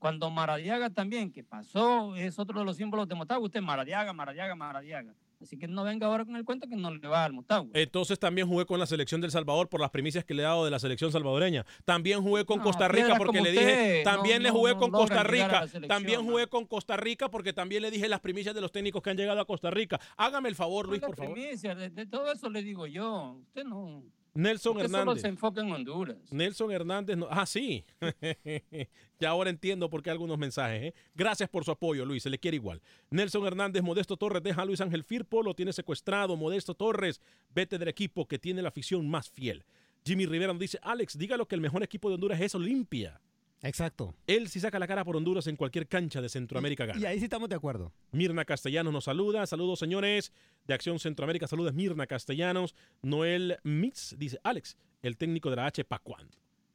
[0.00, 4.54] Cuando Maradiaga también, que pasó, es otro de los símbolos de Motagua, usted Maradiaga, Maradiaga,
[4.56, 5.14] Maradiaga.
[5.42, 7.70] Así que no venga ahora con el cuento que no le va al Motagua.
[7.74, 10.64] Entonces también jugué con la selección del Salvador por las primicias que le he dado
[10.64, 11.66] de la selección salvadoreña.
[11.84, 14.90] También jugué con No, Costa Rica porque le dije, también no- le jugué no con
[14.90, 15.66] Costa Rica.
[15.86, 19.10] También jugué con Costa Rica porque también le dije las primicias de los técnicos que
[19.10, 20.00] han llegado a Costa Rica.
[20.16, 21.36] Hágame el favor, Luis, por favor.
[21.38, 23.36] de todo eso le digo yo.
[23.48, 24.02] Usted no.
[24.34, 25.22] Nelson usted solo Hernández.
[25.22, 26.16] se enfoca en Honduras.
[26.30, 27.16] Nelson Hernández.
[27.16, 27.84] No, ah, sí.
[29.18, 30.82] ya ahora entiendo por qué algunos mensajes.
[30.82, 30.94] ¿eh?
[31.14, 32.22] Gracias por su apoyo, Luis.
[32.22, 32.80] Se le quiere igual.
[33.10, 36.36] Nelson Hernández, Modesto Torres, deja a Luis Ángel Firpo, lo tiene secuestrado.
[36.36, 37.20] Modesto Torres,
[37.54, 39.64] vete del equipo que tiene la afición más fiel.
[40.04, 43.20] Jimmy Rivera nos dice, Alex, dígalo que el mejor equipo de Honduras es Olimpia.
[43.62, 44.14] Exacto.
[44.26, 46.98] Él si saca la cara por Honduras en cualquier cancha de Centroamérica gana.
[46.98, 47.92] Y ahí sí estamos de acuerdo.
[48.12, 49.46] Mirna Castellanos nos saluda.
[49.46, 50.32] Saludos, señores
[50.66, 51.46] de Acción Centroamérica.
[51.46, 52.74] Saludos, Mirna Castellanos.
[53.02, 56.28] Noel Mitz dice, Alex, el técnico de la H, Pacuán.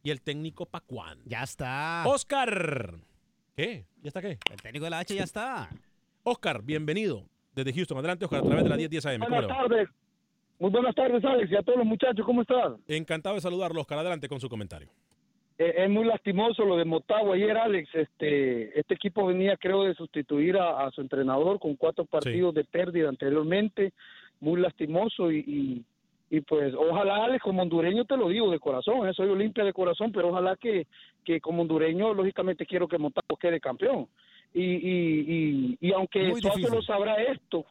[0.03, 1.19] Y el técnico Pacuán.
[1.25, 2.03] Ya está.
[2.05, 2.93] Oscar.
[3.55, 3.85] ¿Qué?
[4.03, 4.37] ¿Ya está qué?
[4.51, 5.69] El técnico de la H ya está.
[6.23, 7.27] Oscar, bienvenido.
[7.53, 9.21] Desde Houston, adelante, Oscar, a través de la 1010 AM.
[9.21, 9.89] ¿Cómo le Buenas tardes.
[10.59, 12.25] Muy buenas tardes, Alex, y a todos los muchachos.
[12.25, 12.77] ¿Cómo están?
[12.87, 13.97] Encantado de saludarlo, Oscar.
[13.97, 14.89] Adelante con su comentario.
[15.57, 17.89] Eh, es muy lastimoso lo de Motagua ayer, Alex.
[17.95, 22.63] Este, este equipo venía, creo, de sustituir a, a su entrenador con cuatro partidos de
[22.63, 23.93] pérdida anteriormente.
[24.41, 29.07] Muy lastimoso y, y, y, pues ojalá, Alex, como hondureño te lo digo de corazón,
[29.07, 30.87] eh, soy Olimpia de corazón, pero ojalá que,
[31.23, 34.07] que como hondureño, lógicamente quiero que Motagua quede campeón.
[34.53, 37.65] Y, y, y, y aunque Suazo lo sabrá esto,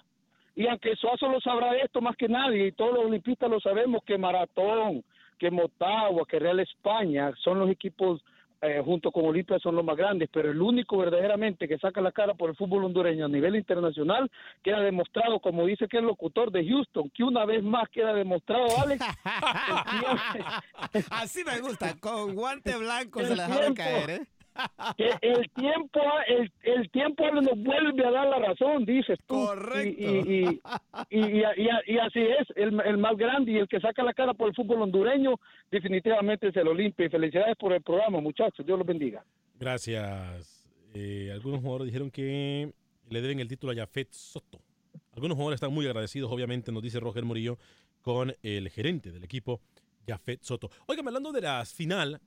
[0.57, 4.03] y aunque Suazo lo sabrá esto más que nadie, y todos los olimpistas lo sabemos,
[4.05, 5.05] que Maratón,
[5.45, 8.25] que Motagua, que Real España son los equipos
[8.63, 12.13] eh, junto con Olimpia son los más grandes, pero el único verdaderamente que saca la
[12.13, 14.31] cara por el fútbol hondureño a nivel internacional
[14.63, 18.65] queda demostrado, como dice que el locutor de Houston, que una vez más queda demostrado,
[18.83, 19.05] Alex.
[21.11, 24.23] Así me gusta, con guante blanco se la dejaron caer, ¿eh?
[24.97, 30.03] Que el tiempo el, el tiempo nos vuelve a dar la razón dices tú Correcto.
[30.03, 30.61] y,
[31.11, 31.43] y, y,
[31.87, 34.55] y- así es el, el más grande y el que saca la cara por el
[34.55, 35.35] fútbol hondureño
[35.71, 39.25] definitivamente es el Olimpia y felicidades por el programa muchachos Dios los bendiga
[39.59, 40.67] Gracias.
[40.95, 42.73] Eh, algunos jugadores dijeron que
[43.11, 44.61] le deben el título a Jafet Soto.
[45.13, 47.59] Algunos jugadores están muy agradecidos, obviamente, nos dice Roger Murillo,
[48.03, 49.61] con el gerente del equipo,
[50.07, 50.71] Jafet Soto.
[50.87, 52.21] Oigan, hablando de la final,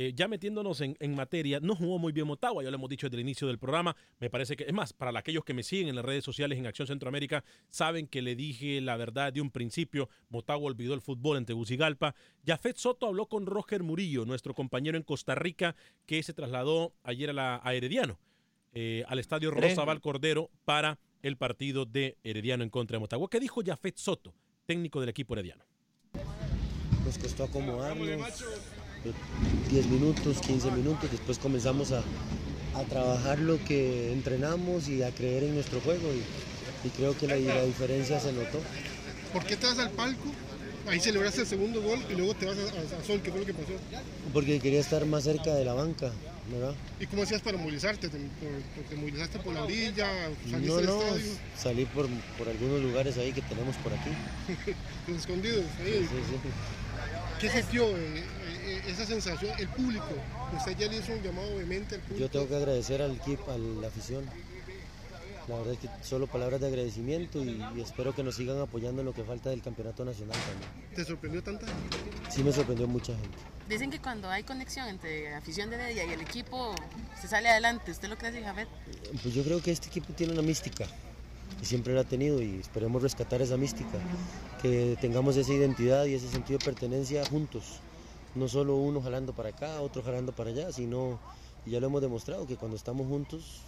[0.00, 3.06] eh, ya metiéndonos en, en materia, no jugó muy bien Motagua, ya lo hemos dicho
[3.06, 3.94] desde el inicio del programa.
[4.18, 6.66] Me parece que, es más, para aquellos que me siguen en las redes sociales en
[6.66, 10.08] Acción Centroamérica, saben que le dije la verdad de un principio.
[10.30, 12.14] Motagua olvidó el fútbol en Tegucigalpa.
[12.46, 17.28] Jafet Soto habló con Roger Murillo, nuestro compañero en Costa Rica, que se trasladó ayer
[17.28, 18.18] a, la, a Herediano,
[18.72, 19.50] eh, al estadio.
[19.50, 23.28] Rosabal Cordero, para el partido de Herediano en contra de Motagua.
[23.28, 24.32] ¿Qué dijo Jafet Soto,
[24.64, 25.62] técnico del equipo Herediano?
[27.04, 28.08] Nos costó acomodarnos,
[29.68, 32.04] 10 minutos, 15 minutos, después comenzamos a,
[32.74, 36.22] a trabajar lo que entrenamos y a creer en nuestro juego y,
[36.84, 38.60] y creo que la, la diferencia se notó.
[39.32, 40.28] ¿Por qué te vas al palco?
[40.86, 42.62] Ahí celebraste el segundo gol y luego te vas a,
[42.96, 43.72] a- a Sol, ¿qué fue lo que pasó?
[44.32, 46.12] Porque quería estar más cerca de la banca,
[46.50, 46.74] ¿verdad?
[46.98, 48.08] ¿Y cómo hacías para movilizarte?
[48.08, 50.06] ¿Te, por- te movilizaste por la orilla?
[50.50, 51.38] ¿Saliste No, del no, estadio?
[51.54, 54.10] salí por, por algunos lugares ahí que tenemos por aquí.
[55.06, 55.64] Los escondidos.
[55.80, 56.06] ahí.
[56.06, 56.50] Sí, sí, sí.
[57.40, 58.22] ¿Qué sintió eh, eh,
[58.78, 59.52] esa sensación?
[59.58, 60.06] El público.
[60.56, 62.20] Usted ya le hizo un llamado vehemente al público.
[62.20, 64.24] Yo tengo que agradecer al equipo, a la afición.
[65.48, 69.00] La verdad es que solo palabras de agradecimiento y, y espero que nos sigan apoyando
[69.00, 70.94] en lo que falta del campeonato nacional también.
[70.94, 71.66] ¿Te sorprendió tanta?
[72.28, 73.36] Sí me sorprendió mucha gente.
[73.68, 76.74] Dicen que cuando hay conexión entre afición de Heredia y el equipo
[77.20, 77.90] se sale adelante.
[77.90, 78.68] ¿Usted lo cree Jafet?
[79.22, 80.86] Pues yo creo que este equipo tiene una mística
[81.60, 83.98] y siempre la ha tenido y esperemos rescatar esa mística,
[84.62, 87.80] que tengamos esa identidad y ese sentido de pertenencia juntos,
[88.34, 91.18] no solo uno jalando para acá, otro jalando para allá, sino,
[91.66, 93.62] y ya lo hemos demostrado, que cuando estamos juntos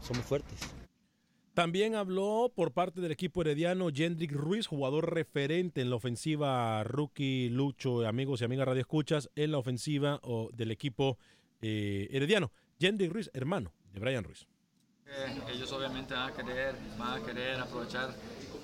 [0.00, 0.58] somos fuertes.
[1.54, 7.50] También habló por parte del equipo herediano Jendrik Ruiz, jugador referente en la ofensiva rookie
[7.50, 11.18] Lucho, amigos y amigas Radio Escuchas, en la ofensiva o, del equipo
[11.60, 12.52] eh, herediano.
[12.80, 14.46] Jendrik Ruiz, hermano de Brian Ruiz.
[15.06, 18.14] Eh, ellos obviamente van a querer, van a querer aprovechar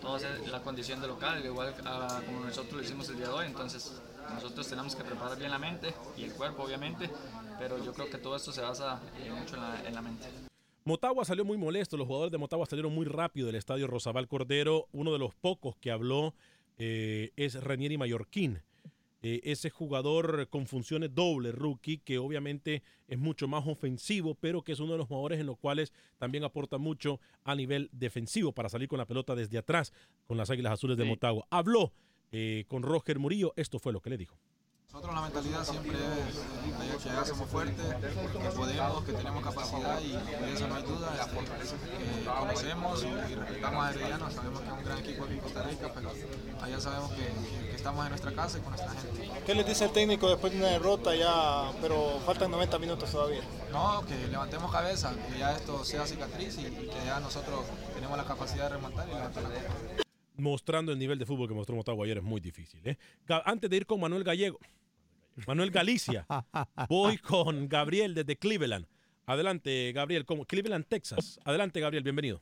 [0.01, 3.47] toda la condición de local, igual a, como nosotros lo hicimos el día de hoy,
[3.47, 4.01] entonces
[4.35, 7.11] nosotros tenemos que preparar bien la mente y el cuerpo obviamente,
[7.59, 10.27] pero yo creo que todo esto se basa eh, mucho en la, en la mente.
[10.85, 14.87] Motagua salió muy molesto, los jugadores de Motagua salieron muy rápido del estadio Rosabal Cordero.
[14.93, 16.35] Uno de los pocos que habló
[16.79, 18.63] eh, es Ranieri Mallorquín.
[19.21, 24.73] Eh, ese jugador con funciones dobles, rookie, que obviamente es mucho más ofensivo, pero que
[24.73, 28.69] es uno de los jugadores en los cuales también aporta mucho a nivel defensivo para
[28.69, 29.93] salir con la pelota desde atrás
[30.27, 31.47] con las Águilas Azules de Motagua.
[31.51, 31.93] Habló
[32.33, 34.37] eh, con Roger Murillo, esto fue lo que le dijo.
[34.91, 40.13] Nosotros la mentalidad siempre es que ya somos fuertes, que podemos, que tenemos capacidad y
[40.13, 41.13] de eso no hay duda.
[41.13, 45.63] que conocemos y respetamos a Herediano, sabemos que es un gran equipo aquí en Costa
[45.65, 46.11] Rica, pero
[46.63, 49.31] allá sabemos que, que, estamos en nuestra casa y con nuestra gente.
[49.45, 53.43] ¿Qué les dice el técnico después de una derrota ya, pero faltan 90 minutos todavía?
[53.71, 58.17] No, que levantemos cabeza, que ya esto sea cicatriz y, y que ya nosotros tenemos
[58.17, 60.08] la capacidad de remontar y levantar la copa
[60.39, 62.81] mostrando el nivel de fútbol que mostró Motagua ayer es muy difícil.
[62.85, 62.97] ¿eh?
[63.45, 64.59] Antes de ir con Manuel Gallego,
[65.47, 66.27] Manuel Galicia,
[66.89, 68.87] voy con Gabriel desde Cleveland.
[69.27, 71.39] Adelante, Gabriel, como Cleveland, Texas.
[71.45, 72.41] Adelante, Gabriel, bienvenido.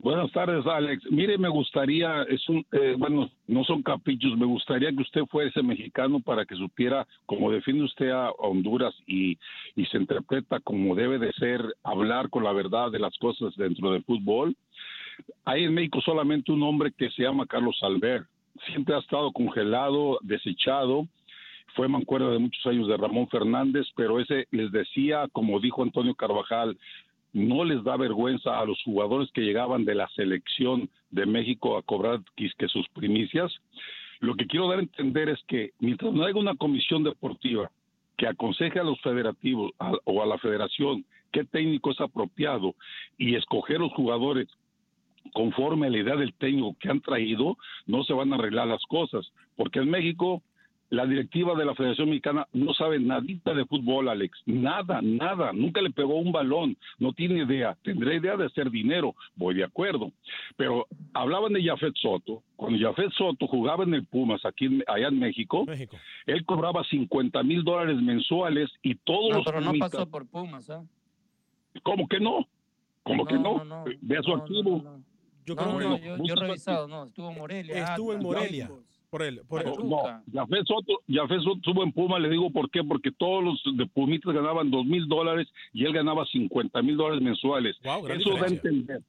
[0.00, 1.02] Buenas tardes, Alex.
[1.10, 5.60] Mire, me gustaría, es un, eh, bueno, no son caprichos, me gustaría que usted fuese
[5.60, 9.36] mexicano para que supiera cómo defiende usted a Honduras y,
[9.74, 13.90] y se interpreta como debe de ser hablar con la verdad de las cosas dentro
[13.90, 14.56] del fútbol.
[15.44, 18.24] Hay en México solamente un hombre que se llama Carlos Alver.
[18.66, 21.06] Siempre ha estado congelado, desechado.
[21.74, 26.14] Fue mancuerda de muchos años de Ramón Fernández, pero ese les decía, como dijo Antonio
[26.14, 26.76] Carvajal,
[27.32, 31.82] no les da vergüenza a los jugadores que llegaban de la selección de México a
[31.82, 32.20] cobrar
[32.68, 33.52] sus primicias.
[34.20, 37.70] Lo que quiero dar a entender es que mientras no haya una comisión deportiva
[38.16, 39.72] que aconseje a los federativos
[40.04, 42.74] o a la federación qué técnico es apropiado
[43.16, 44.48] y escoger los jugadores
[45.32, 47.56] conforme a la idea del técnico que han traído,
[47.86, 49.30] no se van a arreglar las cosas.
[49.56, 50.42] Porque en México,
[50.90, 54.38] la directiva de la Federación Mexicana no sabe nadita de fútbol, Alex.
[54.46, 55.52] Nada, nada.
[55.52, 56.76] Nunca le pegó un balón.
[56.98, 57.76] No tiene idea.
[57.82, 59.14] Tendrá idea de hacer dinero.
[59.36, 60.12] Voy de acuerdo.
[60.56, 62.42] Pero hablaban de Jafet Soto.
[62.56, 65.66] Cuando Jafet Soto jugaba en el Pumas, aquí allá en México,
[66.26, 69.44] él cobraba 50 mil dólares mensuales y todos no, los.
[69.44, 70.82] Pero no pasó por Pumas, ¿ah?
[71.82, 72.46] ¿Cómo que no?
[73.02, 73.84] ¿Cómo que no?
[74.00, 75.00] Vea su archivo.
[75.48, 77.84] Yo creo que yo, yo he revisado, no, estuvo en Morelia.
[77.84, 78.70] Estuvo en Morelia.
[79.08, 79.72] Por él, por él.
[79.84, 83.76] No, Jafet Soto, Jafet Soto estuvo en Puma, le digo por qué, porque todos los
[83.78, 87.76] de Pumitas ganaban dos mil dólares y él ganaba 50 mil dólares mensuales.
[87.80, 89.02] Eso da a entender.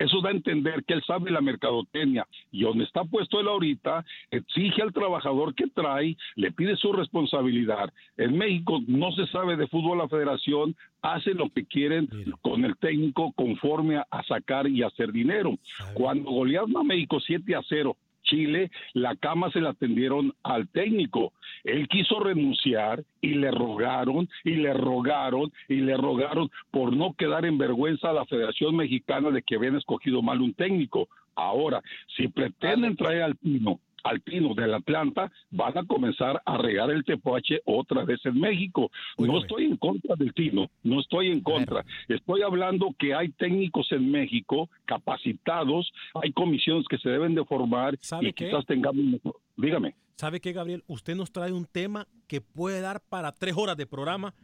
[0.00, 4.02] Eso da a entender que él sabe la mercadotecnia y donde está puesto él ahorita,
[4.30, 7.92] exige al trabajador que trae, le pide su responsabilidad.
[8.16, 12.08] En México no se sabe de fútbol la federación, hace lo que quieren
[12.40, 15.58] con el técnico conforme a, a sacar y hacer dinero.
[15.92, 17.94] Cuando golearon a México 7 a 0
[18.30, 21.32] Chile, la cama se la atendieron al técnico.
[21.64, 27.44] Él quiso renunciar y le rogaron y le rogaron y le rogaron por no quedar
[27.44, 31.08] en vergüenza a la Federación Mexicana de que habían escogido mal un técnico.
[31.34, 31.82] Ahora,
[32.16, 37.60] si pretenden traer al Pino alpinos del Atlanta van a comenzar a regar el tepoache
[37.64, 38.90] otra vez en México.
[39.18, 41.84] no estoy en contra del Tino, no estoy en contra.
[42.08, 47.98] Estoy hablando que hay técnicos en México capacitados, hay comisiones que se deben de formar
[48.20, 49.20] y quizás tengamos...
[49.56, 49.94] Dígame.
[50.16, 50.84] ¿Sabe qué, Gabriel?
[50.86, 54.34] Usted nos trae un tema que puede dar para tres horas de programa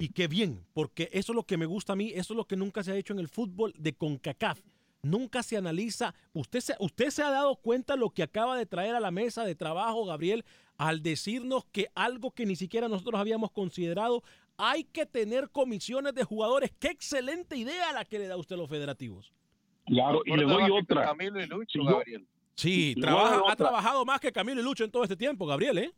[0.00, 2.46] y qué bien, porque eso es lo que me gusta a mí, eso es lo
[2.46, 4.60] que nunca se ha hecho en el fútbol de CONCACAF
[5.10, 6.14] nunca se analiza.
[6.32, 9.44] Usted se, usted se ha dado cuenta lo que acaba de traer a la mesa
[9.44, 10.44] de trabajo, Gabriel,
[10.76, 14.22] al decirnos que algo que ni siquiera nosotros habíamos considerado,
[14.58, 16.72] hay que tener comisiones de jugadores.
[16.78, 19.32] Qué excelente idea la que le da usted a los federativos.
[19.86, 21.04] Claro, y le doy otra.
[21.04, 22.26] Camilo y Lucho, Gabriel.
[22.54, 25.92] Sí, trabaja, ha trabajado más que Camilo y Lucho en todo este tiempo, Gabriel, ¿eh?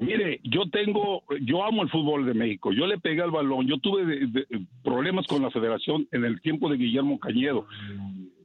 [0.00, 2.72] Mire, yo tengo, yo amo el fútbol de México.
[2.72, 3.66] Yo le pegué al balón.
[3.66, 4.28] Yo tuve
[4.82, 7.66] problemas con la federación en el tiempo de Guillermo Cañedo.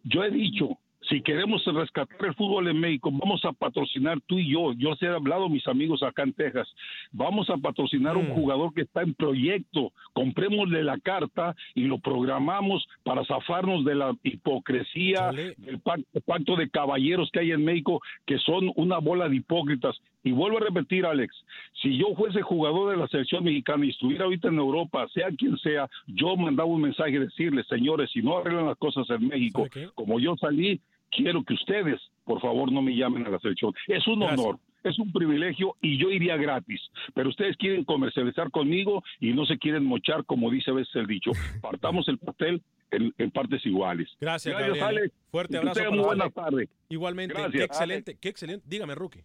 [0.03, 0.77] Yo he dicho,
[1.09, 4.73] si queremos rescatar el fútbol en México, vamos a patrocinar tú y yo.
[4.73, 6.67] Yo se he hablado mis amigos acá en Texas.
[7.11, 8.33] Vamos a patrocinar un mm.
[8.33, 9.91] jugador que está en proyecto.
[10.13, 17.29] Comprémosle la carta y lo programamos para zafarnos de la hipocresía, del pacto, de caballeros
[17.31, 19.99] que hay en México, que son una bola de hipócritas.
[20.23, 21.33] Y vuelvo a repetir, Alex,
[21.81, 25.57] si yo fuese jugador de la selección mexicana y estuviera ahorita en Europa, sea quien
[25.59, 29.67] sea, yo mandaba un mensaje y decirles, señores, si no arreglan las cosas en México,
[29.95, 33.73] como yo salí, quiero que ustedes, por favor, no me llamen a la selección.
[33.87, 36.81] Es un honor, es un privilegio y yo iría gratis.
[37.13, 41.07] Pero ustedes quieren comercializar conmigo y no se quieren mochar, como dice a veces el
[41.07, 41.31] dicho.
[41.61, 42.61] Partamos el pastel
[42.91, 44.09] en, en partes iguales.
[44.19, 44.85] Gracias, Gracias.
[44.85, 45.13] Alex.
[45.31, 45.79] Fuerte abrazo.
[45.79, 46.07] para muy usted.
[46.09, 46.69] buena tarde.
[46.89, 47.53] Igualmente, Gracias.
[47.53, 48.65] qué excelente, qué excelente.
[48.67, 49.23] Dígame, Rookie.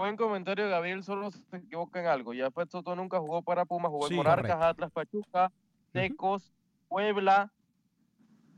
[0.00, 2.32] Buen comentario, Gabriel, solo se equivoca en algo.
[2.32, 4.64] Ya después Soto nunca jugó para Pumas, jugó Sí, en Monarcas, correcto.
[4.66, 5.52] Atlas, Pachuca,
[5.92, 6.54] Tecos,
[6.88, 7.52] Puebla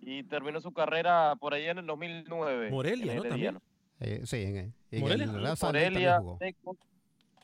[0.01, 2.70] y terminó su carrera por allá en el 2009.
[2.70, 3.24] Morelia, en ¿no?
[3.24, 3.62] Herediano.
[3.99, 5.26] Eh, sí, en, en el ¿Morelia?
[5.26, 6.36] También Morelia, jugó.
[6.38, 6.76] Tecos,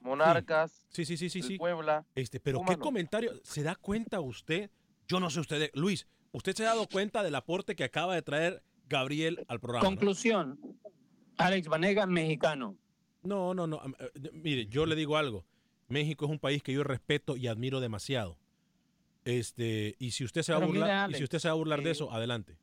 [0.01, 1.59] Monarcas, Sí, sí, sí, sí, sí.
[1.59, 2.05] Puebla.
[2.15, 2.85] Este, pero Pumas qué no.
[2.85, 4.71] comentario, ¿se da cuenta usted?
[5.09, 8.23] Yo no sé usted, Luis, ¿usted se ha dado cuenta del aporte que acaba de
[8.23, 9.83] traer Gabriel al programa?
[9.83, 9.91] no?
[9.91, 10.57] Conclusión.
[11.37, 12.77] Alex Vanega, mexicano.
[13.23, 13.81] No, no, no.
[13.99, 15.45] eh, eh, Mire, yo le digo algo.
[15.89, 18.39] México es un país que yo respeto y admiro demasiado.
[19.25, 21.53] Este, y si usted se va a Pero burlar, y Alex, si usted se va
[21.53, 22.57] a burlar de eh, eso, adelante.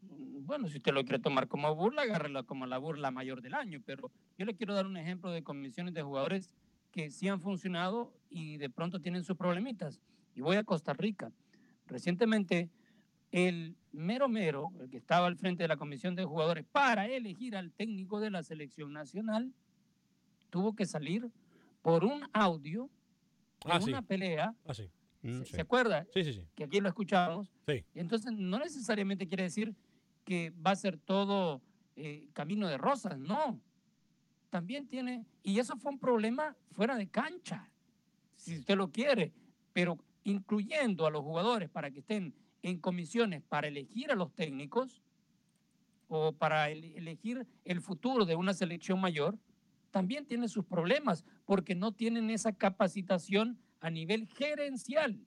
[0.00, 3.80] Bueno, si usted lo quiere tomar como burla, agárrelo como la burla mayor del año.
[3.84, 6.54] Pero yo le quiero dar un ejemplo de comisiones de jugadores
[6.92, 10.00] que sí han funcionado y de pronto tienen sus problemitas.
[10.34, 11.32] Y voy a Costa Rica.
[11.86, 12.70] Recientemente,
[13.32, 17.56] el mero mero, el que estaba al frente de la comisión de jugadores para elegir
[17.56, 19.52] al técnico de la selección nacional,
[20.54, 21.28] tuvo que salir
[21.82, 22.88] por un audio
[23.66, 23.90] de Ah, sí.
[23.90, 24.54] una pelea.
[24.64, 24.88] Ah, sí.
[25.20, 26.06] ¿Se, se acuerda?
[26.14, 26.46] Sí, sí, sí.
[26.54, 27.50] Que aquí lo escuchamos.
[27.66, 27.84] Sí.
[27.96, 29.74] Entonces no necesariamente quiere decir
[30.24, 31.60] que va a ser todo
[31.96, 33.60] eh, camino de rosas, no.
[34.50, 37.68] También tiene, y eso fue un problema fuera de cancha,
[38.36, 39.32] si usted lo quiere,
[39.72, 42.32] pero incluyendo a los jugadores para que estén
[42.62, 45.02] en comisiones para elegir a los técnicos
[46.06, 49.36] o para ele- elegir el futuro de una selección mayor,
[49.94, 55.20] también tiene sus problemas porque no tienen esa capacitación a nivel gerencial.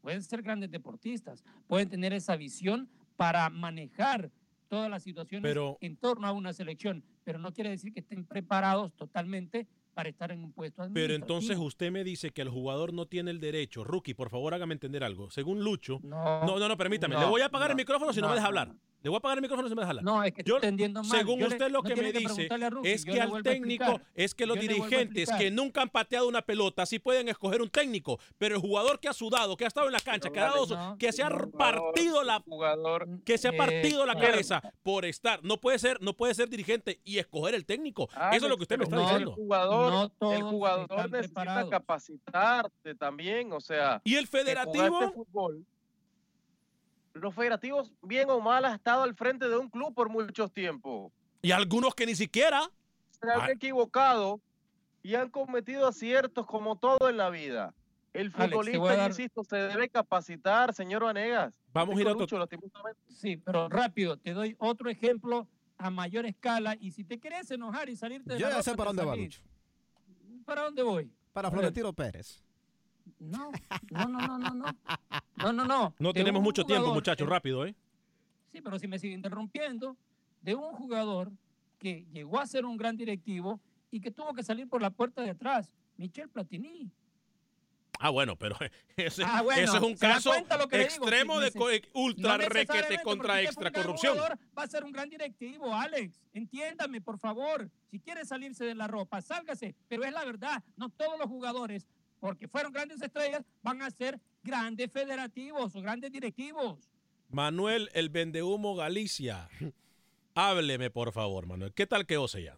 [0.00, 4.32] Pueden ser grandes deportistas, pueden tener esa visión para manejar
[4.66, 8.24] todas las situaciones Pero- en torno a una selección, pero no quiere decir que estén
[8.26, 12.92] preparados totalmente para estar en un puesto Pero entonces usted me dice que el jugador
[12.92, 13.84] no tiene el derecho.
[13.84, 15.30] Rookie, por favor, hágame entender algo.
[15.30, 16.00] Según Lucho.
[16.02, 17.14] No, no, no, permítame.
[17.14, 18.74] no, le voy a apagar el no, micrófono si no, me deja hablar.
[19.02, 20.04] Le voy a apagar el micrófono si me deja hablar.
[20.04, 21.10] No, es que Yo- entendiendo mal.
[21.18, 22.48] Según Yo le- usted lo no que me dice
[22.84, 26.98] es que al técnico, es que los dirigentes que nunca han pateado una pelota sí
[26.98, 30.00] pueden escoger un técnico, pero el jugador que ha sudado, que ha estado en la
[30.00, 34.04] cancha, que ha no, que se ha no, partido la jugador que se ha partido
[34.04, 37.64] la Eh, cabeza por estar, no puede ser, no puede ser dirigente y escoger el
[37.64, 38.08] técnico.
[38.32, 39.30] Eso es lo que usted me está pero diciendo.
[39.30, 41.70] El jugador, No el jugador necesita preparados.
[41.70, 44.00] capacitarte también, o sea.
[44.04, 45.26] ¿Y el que federativo?
[47.14, 51.12] Los federativos, bien o mal, han estado al frente de un club por muchos tiempos.
[51.42, 52.70] Y algunos que ni siquiera.
[53.20, 53.50] Se han Ah.
[53.50, 54.40] equivocado
[55.02, 57.74] y han cometido aciertos como todo en la vida.
[58.12, 61.52] El futbolista, dar- insisto, se debe capacitar, señor Vanegas.
[61.72, 62.48] Vamos a ir a otro-.
[63.08, 65.46] Sí, pero rápido, te doy otro ejemplo
[65.78, 68.74] a mayor escala y si te quieres enojar y salirte de Yo la ya sé
[68.74, 69.16] para dónde va.
[69.16, 69.42] Lucho.
[70.44, 71.10] ¿Para dónde voy?
[71.32, 71.50] Para.
[71.50, 72.42] Florentino Pérez.
[73.18, 73.50] No,
[73.90, 74.66] no, no, no, no, no.
[75.36, 75.94] No, no, no.
[75.98, 77.74] No De tenemos mucho tiempo, muchachos, rápido, ¿eh?
[78.52, 79.96] Sí, pero si me sigue interrumpiendo,
[80.42, 81.32] de un jugador
[81.78, 83.58] que llegó a ser un gran directivo
[83.90, 86.90] y que tuvo que salir por la puerta de atrás, Michel Platini.
[88.02, 88.56] Ah, bueno, pero
[88.96, 90.32] ese, Ah, bueno, ese es un ¿se da caso
[90.68, 90.88] que digo?
[90.88, 91.68] extremo Sí, de co-
[92.00, 94.14] ultra No requete contra extra corrupción.
[94.14, 96.18] jugador Va a ser un gran directivo, Alex.
[96.32, 97.70] Entiéndame, por favor.
[97.90, 99.74] Si quiere salirse de la ropa, sálgase.
[99.88, 101.86] Pero es la verdad, no todos los jugadores,
[102.20, 106.90] porque fueron grandes estrellas, van a ser grandes federativos o grandes directivos.
[107.30, 109.48] Manuel, el vendehumo Galicia.
[110.34, 111.72] Hábleme, por favor, Manuel.
[111.74, 112.56] ¿Qué tal quedó ya?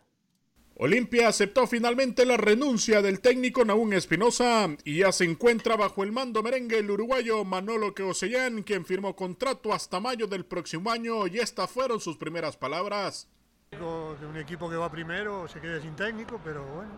[0.76, 6.12] Olimpia aceptó finalmente la renuncia del técnico Naún Espinosa y ya se encuentra bajo el
[6.12, 11.38] mando merengue el uruguayo Manolo Queosellán, quien firmó contrato hasta mayo del próximo año y
[11.38, 13.28] estas fueron sus primeras palabras.
[13.72, 16.90] Un equipo que va primero se quede sin técnico, pero bueno,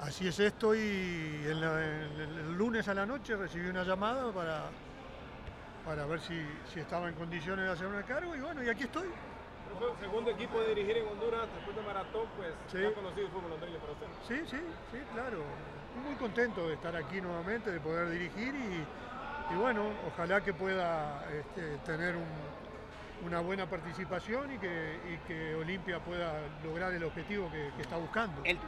[0.00, 0.78] así es esto y
[1.46, 4.70] en la- en el, el lunes a la noche recibí una llamada para,
[5.84, 6.40] para ver si,
[6.72, 9.08] si estaba en condiciones de hacerme cargo y bueno, y aquí estoy.
[10.00, 12.78] Segundo equipo de dirigir en Honduras después de maratón, pues Sí.
[12.82, 14.06] ya conocido el fútbol hondureño para usted.
[14.26, 15.44] Sí, sí, sí, claro.
[16.04, 21.24] Muy contento de estar aquí nuevamente, de poder dirigir y, y bueno, ojalá que pueda
[21.32, 22.60] este, tener un-
[23.26, 27.96] una buena participación y que, y que Olimpia pueda lograr el objetivo que, que está
[27.96, 28.42] buscando.
[28.44, 28.58] El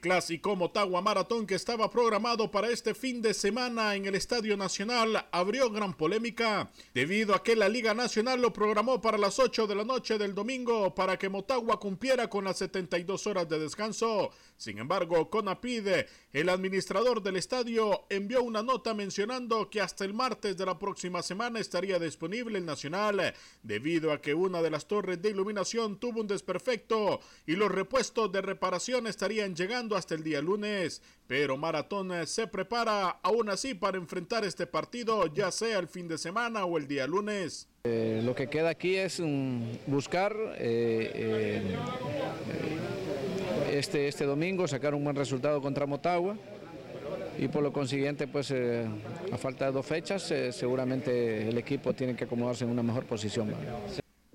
[0.00, 5.28] clásico Motagua Maratón que estaba programado para este fin de semana en el Estadio Nacional
[5.30, 9.76] abrió gran polémica debido a que la Liga Nacional lo programó para las 8 de
[9.76, 14.32] la noche del domingo para que Motagua cumpliera con las 72 horas de descanso.
[14.56, 20.56] Sin embargo, Conapide, el administrador del estadio, envió una nota mencionando que hasta el martes
[20.56, 25.22] de la próxima semana estaría disponible el Nacional debido a que una de las torres
[25.22, 30.40] de iluminación tuvo un desperfecto y los repuestos de reparación estarían llegando hasta el día
[30.40, 35.88] lunes, pero Maratón eh, se prepara aún así para enfrentar este partido, ya sea el
[35.88, 37.68] fin de semana o el día lunes.
[37.84, 41.76] Eh, lo que queda aquí es um, buscar eh,
[43.70, 46.36] este, este domingo, sacar un buen resultado contra Motagua
[47.38, 52.24] y por lo consiguiente, pues a falta de dos fechas, seguramente el equipo tiene que
[52.24, 53.54] acomodarse en una mejor posición.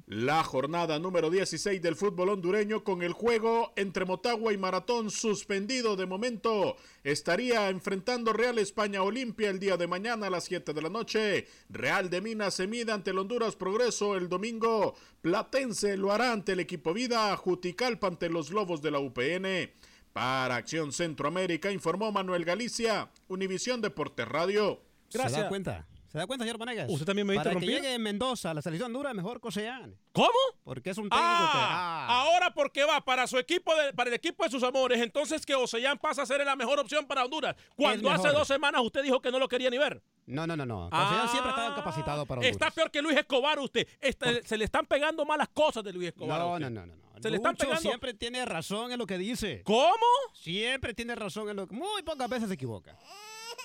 [0.05, 5.95] La jornada número 16 del fútbol hondureño con el juego entre Motagua y Maratón suspendido
[5.95, 6.75] de momento.
[7.05, 11.47] Estaría enfrentando Real España Olimpia el día de mañana a las 7 de la noche.
[11.69, 14.95] Real de Minas se mide ante el Honduras Progreso el domingo.
[15.21, 17.35] Platense lo hará ante el equipo Vida.
[17.37, 19.71] Juticalpa ante los Lobos de la UPN.
[20.11, 24.81] Para Acción Centroamérica informó Manuel Galicia, Univisión Deportes Radio.
[25.13, 25.33] Gracias.
[25.33, 25.87] ¿Se da cuenta?
[26.13, 26.91] ¿Se da cuenta, señor Vanegas?
[26.91, 29.97] ¿Usted también me Para que llegue Mendoza a la selección dura, mejor Cosean.
[30.11, 30.29] ¿Cómo?
[30.63, 31.57] Porque es un técnico que...
[31.57, 35.43] Ah, ahora porque va para su equipo, de, para el equipo de sus amores, entonces
[35.43, 37.55] que Ocean pasa a ser la mejor opción para Honduras.
[37.75, 40.03] Cuando hace dos semanas usted dijo que no lo quería ni ver.
[40.27, 40.85] No, no, no, no.
[40.85, 42.51] Ocean siempre estaba capacitado para Honduras.
[42.51, 43.87] Está peor que Luis Escobar usted.
[43.99, 46.39] Este, se le están pegando malas cosas de Luis Escobar.
[46.39, 46.93] No, no, no, no.
[47.23, 47.81] Se le están pegando.
[47.81, 49.63] siempre tiene razón en lo que dice.
[49.63, 50.05] ¿Cómo?
[50.33, 51.73] Siempre tiene razón en lo que...
[51.73, 52.95] Muy pocas veces se equivoca.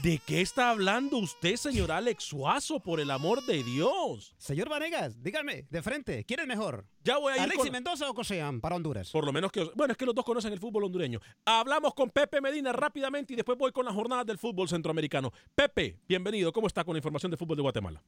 [0.03, 4.33] ¿De qué está hablando usted, señor Alex Suazo, por el amor de Dios?
[4.39, 6.87] Señor Vanegas, dígame, de frente, ¿quién es mejor?
[7.03, 9.11] Ya voy a ir ¿Alexis Mendoza o Cosean para Honduras?
[9.11, 9.69] Por lo menos que...
[9.75, 11.21] Bueno, es que los dos conocen el fútbol hondureño.
[11.45, 15.33] Hablamos con Pepe Medina rápidamente y después voy con las jornadas del fútbol centroamericano.
[15.53, 16.53] Pepe, bienvenido.
[16.53, 18.01] ¿Cómo está con la información de fútbol de Guatemala?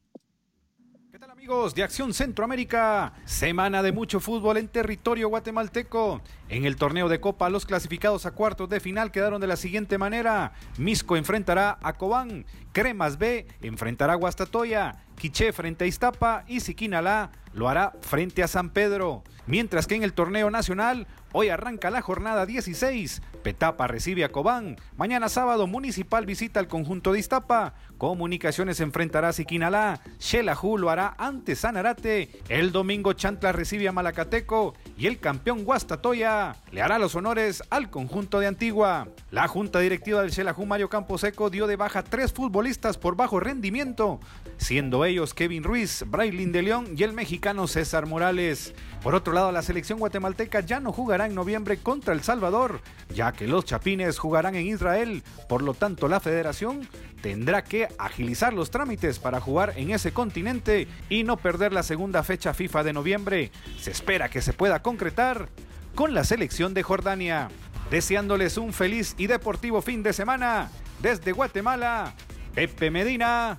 [1.41, 3.15] amigos de Acción Centroamérica?
[3.25, 6.21] Semana de mucho fútbol en territorio guatemalteco.
[6.51, 9.99] En el torneo de Copa, los clasificados a cuartos de final quedaron de la siguiente
[9.99, 10.53] manera.
[10.79, 17.31] Misco enfrentará a Cobán, Cremas B enfrentará a Guastatoya, Quiché frente a Iztapa y Siquinalá
[17.53, 19.23] lo hará frente a San Pedro.
[19.47, 23.21] Mientras que en el torneo nacional, hoy arranca la jornada 16.
[23.43, 24.77] Petapa recibe a Cobán.
[24.97, 27.75] Mañana sábado, Municipal visita al conjunto de Iztapa.
[27.99, 30.01] Comunicaciones enfrentará a Siquinalá.
[30.21, 32.31] Xelajú lo hará ante Sanarate.
[32.49, 34.75] El domingo, Chantla recibe a Malacateco.
[34.97, 36.40] Y el campeón Guastatoya
[36.73, 39.09] le hará los honores al conjunto de Antigua.
[39.31, 44.21] La junta directiva del Xelajú, Mario Camposeco, dio de baja tres futbolistas por bajo rendimiento,
[44.57, 48.75] siendo ellos Kevin Ruiz, Braylin de León y el mexicano César Morales.
[49.03, 52.81] Por otro lado, la selección guatemalteca ya no jugará en noviembre contra El Salvador,
[53.15, 55.23] ya que los chapines jugarán en Israel.
[55.49, 56.87] Por lo tanto, la federación
[57.23, 62.23] tendrá que agilizar los trámites para jugar en ese continente y no perder la segunda
[62.23, 63.53] fecha FIFA de noviembre.
[63.79, 65.49] Se espera que se pueda concretar
[65.95, 67.49] con la selección de Jordania.
[67.91, 70.71] Deseándoles un feliz y deportivo fin de semana
[71.03, 72.15] desde Guatemala,
[72.55, 73.59] Pepe Medina,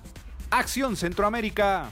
[0.50, 1.90] Acción Centroamérica.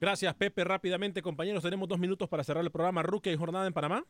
[0.00, 0.64] Gracias, Pepe.
[0.64, 3.02] Rápidamente, compañeros, tenemos dos minutos para cerrar el programa.
[3.02, 4.04] Ruque y jornada en Panamá.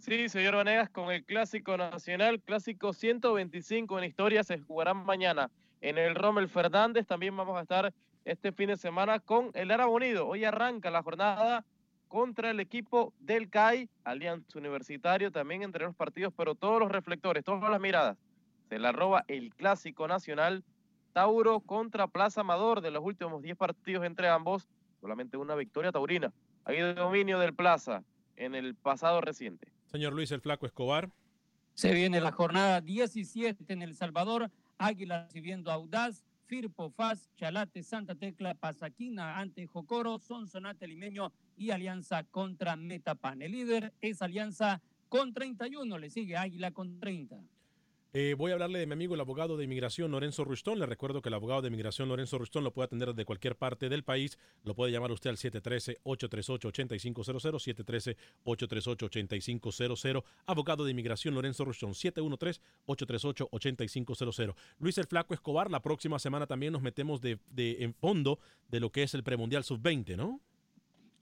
[0.00, 5.98] Sí, señor Vanegas, con el Clásico Nacional, Clásico 125 en historia, se jugarán mañana en
[5.98, 7.06] el Rommel Fernández.
[7.06, 7.92] También vamos a estar
[8.26, 10.26] este fin de semana con el Árabe Unido.
[10.26, 11.64] Hoy arranca la jornada
[12.08, 17.44] contra el equipo del CAI, Alianza Universitario, también entre los partidos, pero todos los reflectores,
[17.44, 18.18] todas las miradas,
[18.68, 20.64] se la roba el Clásico Nacional
[21.12, 22.80] Tauro contra Plaza Amador.
[22.80, 24.68] De los últimos 10 partidos entre ambos,
[25.00, 26.32] solamente una victoria taurina.
[26.64, 28.02] Hay dominio del Plaza
[28.34, 29.72] en el pasado reciente.
[29.86, 31.10] Señor Luis el Flaco Escobar.
[31.74, 34.50] Se viene la jornada 17 en El Salvador.
[34.78, 42.22] Águila recibiendo Audaz, Firpo, Faz, Chalate, Santa Tecla, Pasaquina ante Jocoro, Sonsonate Limeño y Alianza
[42.24, 43.42] contra Metapan.
[43.42, 47.36] El líder es Alianza con 31, le sigue Águila con 30.
[48.18, 50.78] Eh, voy a hablarle de mi amigo el abogado de inmigración Lorenzo Rustón.
[50.78, 53.90] Le recuerdo que el abogado de inmigración Lorenzo Rustón lo puede atender desde cualquier parte
[53.90, 54.38] del país.
[54.64, 60.24] Lo puede llamar usted al 713-838-8500, 713-838-8500.
[60.46, 64.54] Abogado de inmigración Lorenzo Rustón, 713-838-8500.
[64.78, 68.38] Luis el Flaco Escobar, la próxima semana también nos metemos de, en fondo
[68.70, 70.40] de lo que es el premundial sub-20, ¿no?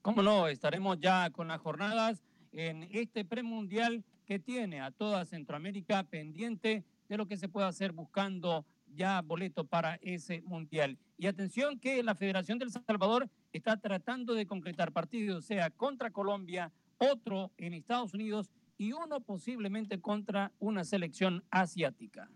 [0.00, 0.46] ¿Cómo no?
[0.46, 2.22] Estaremos ya con las jornadas
[2.52, 7.92] en este premundial que tiene a toda Centroamérica pendiente de lo que se puede hacer
[7.92, 8.64] buscando
[8.94, 10.98] ya boleto para ese mundial.
[11.18, 16.72] Y atención que la Federación del Salvador está tratando de concretar partidos, sea contra Colombia
[16.98, 22.30] otro en Estados Unidos y uno posiblemente contra una selección asiática.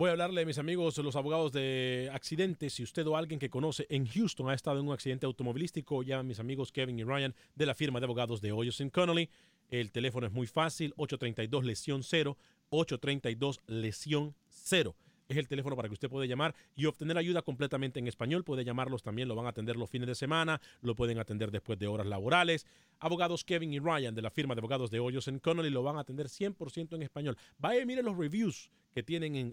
[0.00, 2.72] Voy a hablarle, mis amigos, los abogados de accidentes.
[2.72, 6.22] Si usted o alguien que conoce en Houston ha estado en un accidente automovilístico, ya
[6.22, 9.28] mis amigos Kevin y Ryan de la firma de abogados de Hoyos Connolly.
[9.70, 12.36] El teléfono es muy fácil, 832 lesión 0,
[12.70, 14.96] 832 lesión 0
[15.30, 18.42] es el teléfono para que usted pueda llamar y obtener ayuda completamente en español.
[18.42, 21.78] Puede llamarlos también, lo van a atender los fines de semana, lo pueden atender después
[21.78, 22.66] de horas laborales.
[22.98, 25.96] Abogados Kevin y Ryan de la firma de abogados de Hoyos en Connolly lo van
[25.96, 27.36] a atender 100% en español.
[27.58, 29.52] Vaya y mire los reviews que tienen en,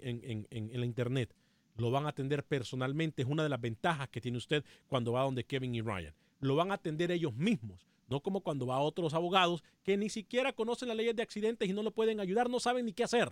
[0.50, 1.36] en la internet.
[1.76, 3.22] Lo van a atender personalmente.
[3.22, 6.14] Es una de las ventajas que tiene usted cuando va donde Kevin y Ryan.
[6.40, 10.10] Lo van a atender ellos mismos no como cuando va a otros abogados que ni
[10.10, 13.04] siquiera conocen las leyes de accidentes y no lo pueden ayudar, no saben ni qué
[13.04, 13.32] hacer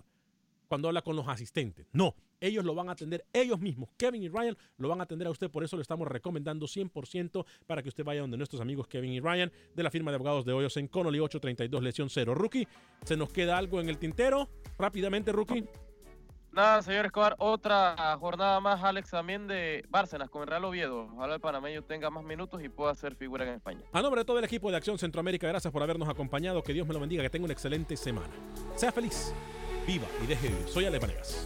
[0.68, 1.88] cuando habla con los asistentes.
[1.94, 3.90] No, ellos lo van a atender ellos mismos.
[3.98, 7.46] Kevin y Ryan lo van a atender a usted, por eso le estamos recomendando 100%
[7.66, 10.46] para que usted vaya donde nuestros amigos Kevin y Ryan de la firma de abogados
[10.46, 12.36] de Hoyos en Connolly 832 lesión 0.
[12.36, 12.68] Rookie,
[13.06, 14.50] ¿se nos queda algo en el tintero?
[14.78, 15.66] Rápidamente, Rookie.
[16.56, 21.10] Nada, señor Escobar, otra jornada más, Alex, también de Bárcenas con el Real Oviedo.
[21.14, 23.82] Ojalá el panameño tenga más minutos y pueda hacer figura en España.
[23.92, 26.64] A nombre de todo el equipo de Acción Centroamérica, gracias por habernos acompañado.
[26.64, 28.34] Que Dios me lo bendiga, que tenga una excelente semana.
[28.76, 29.34] Sea feliz
[29.86, 30.68] viva y deje vivir.
[30.70, 31.46] Soy Ale Panegas.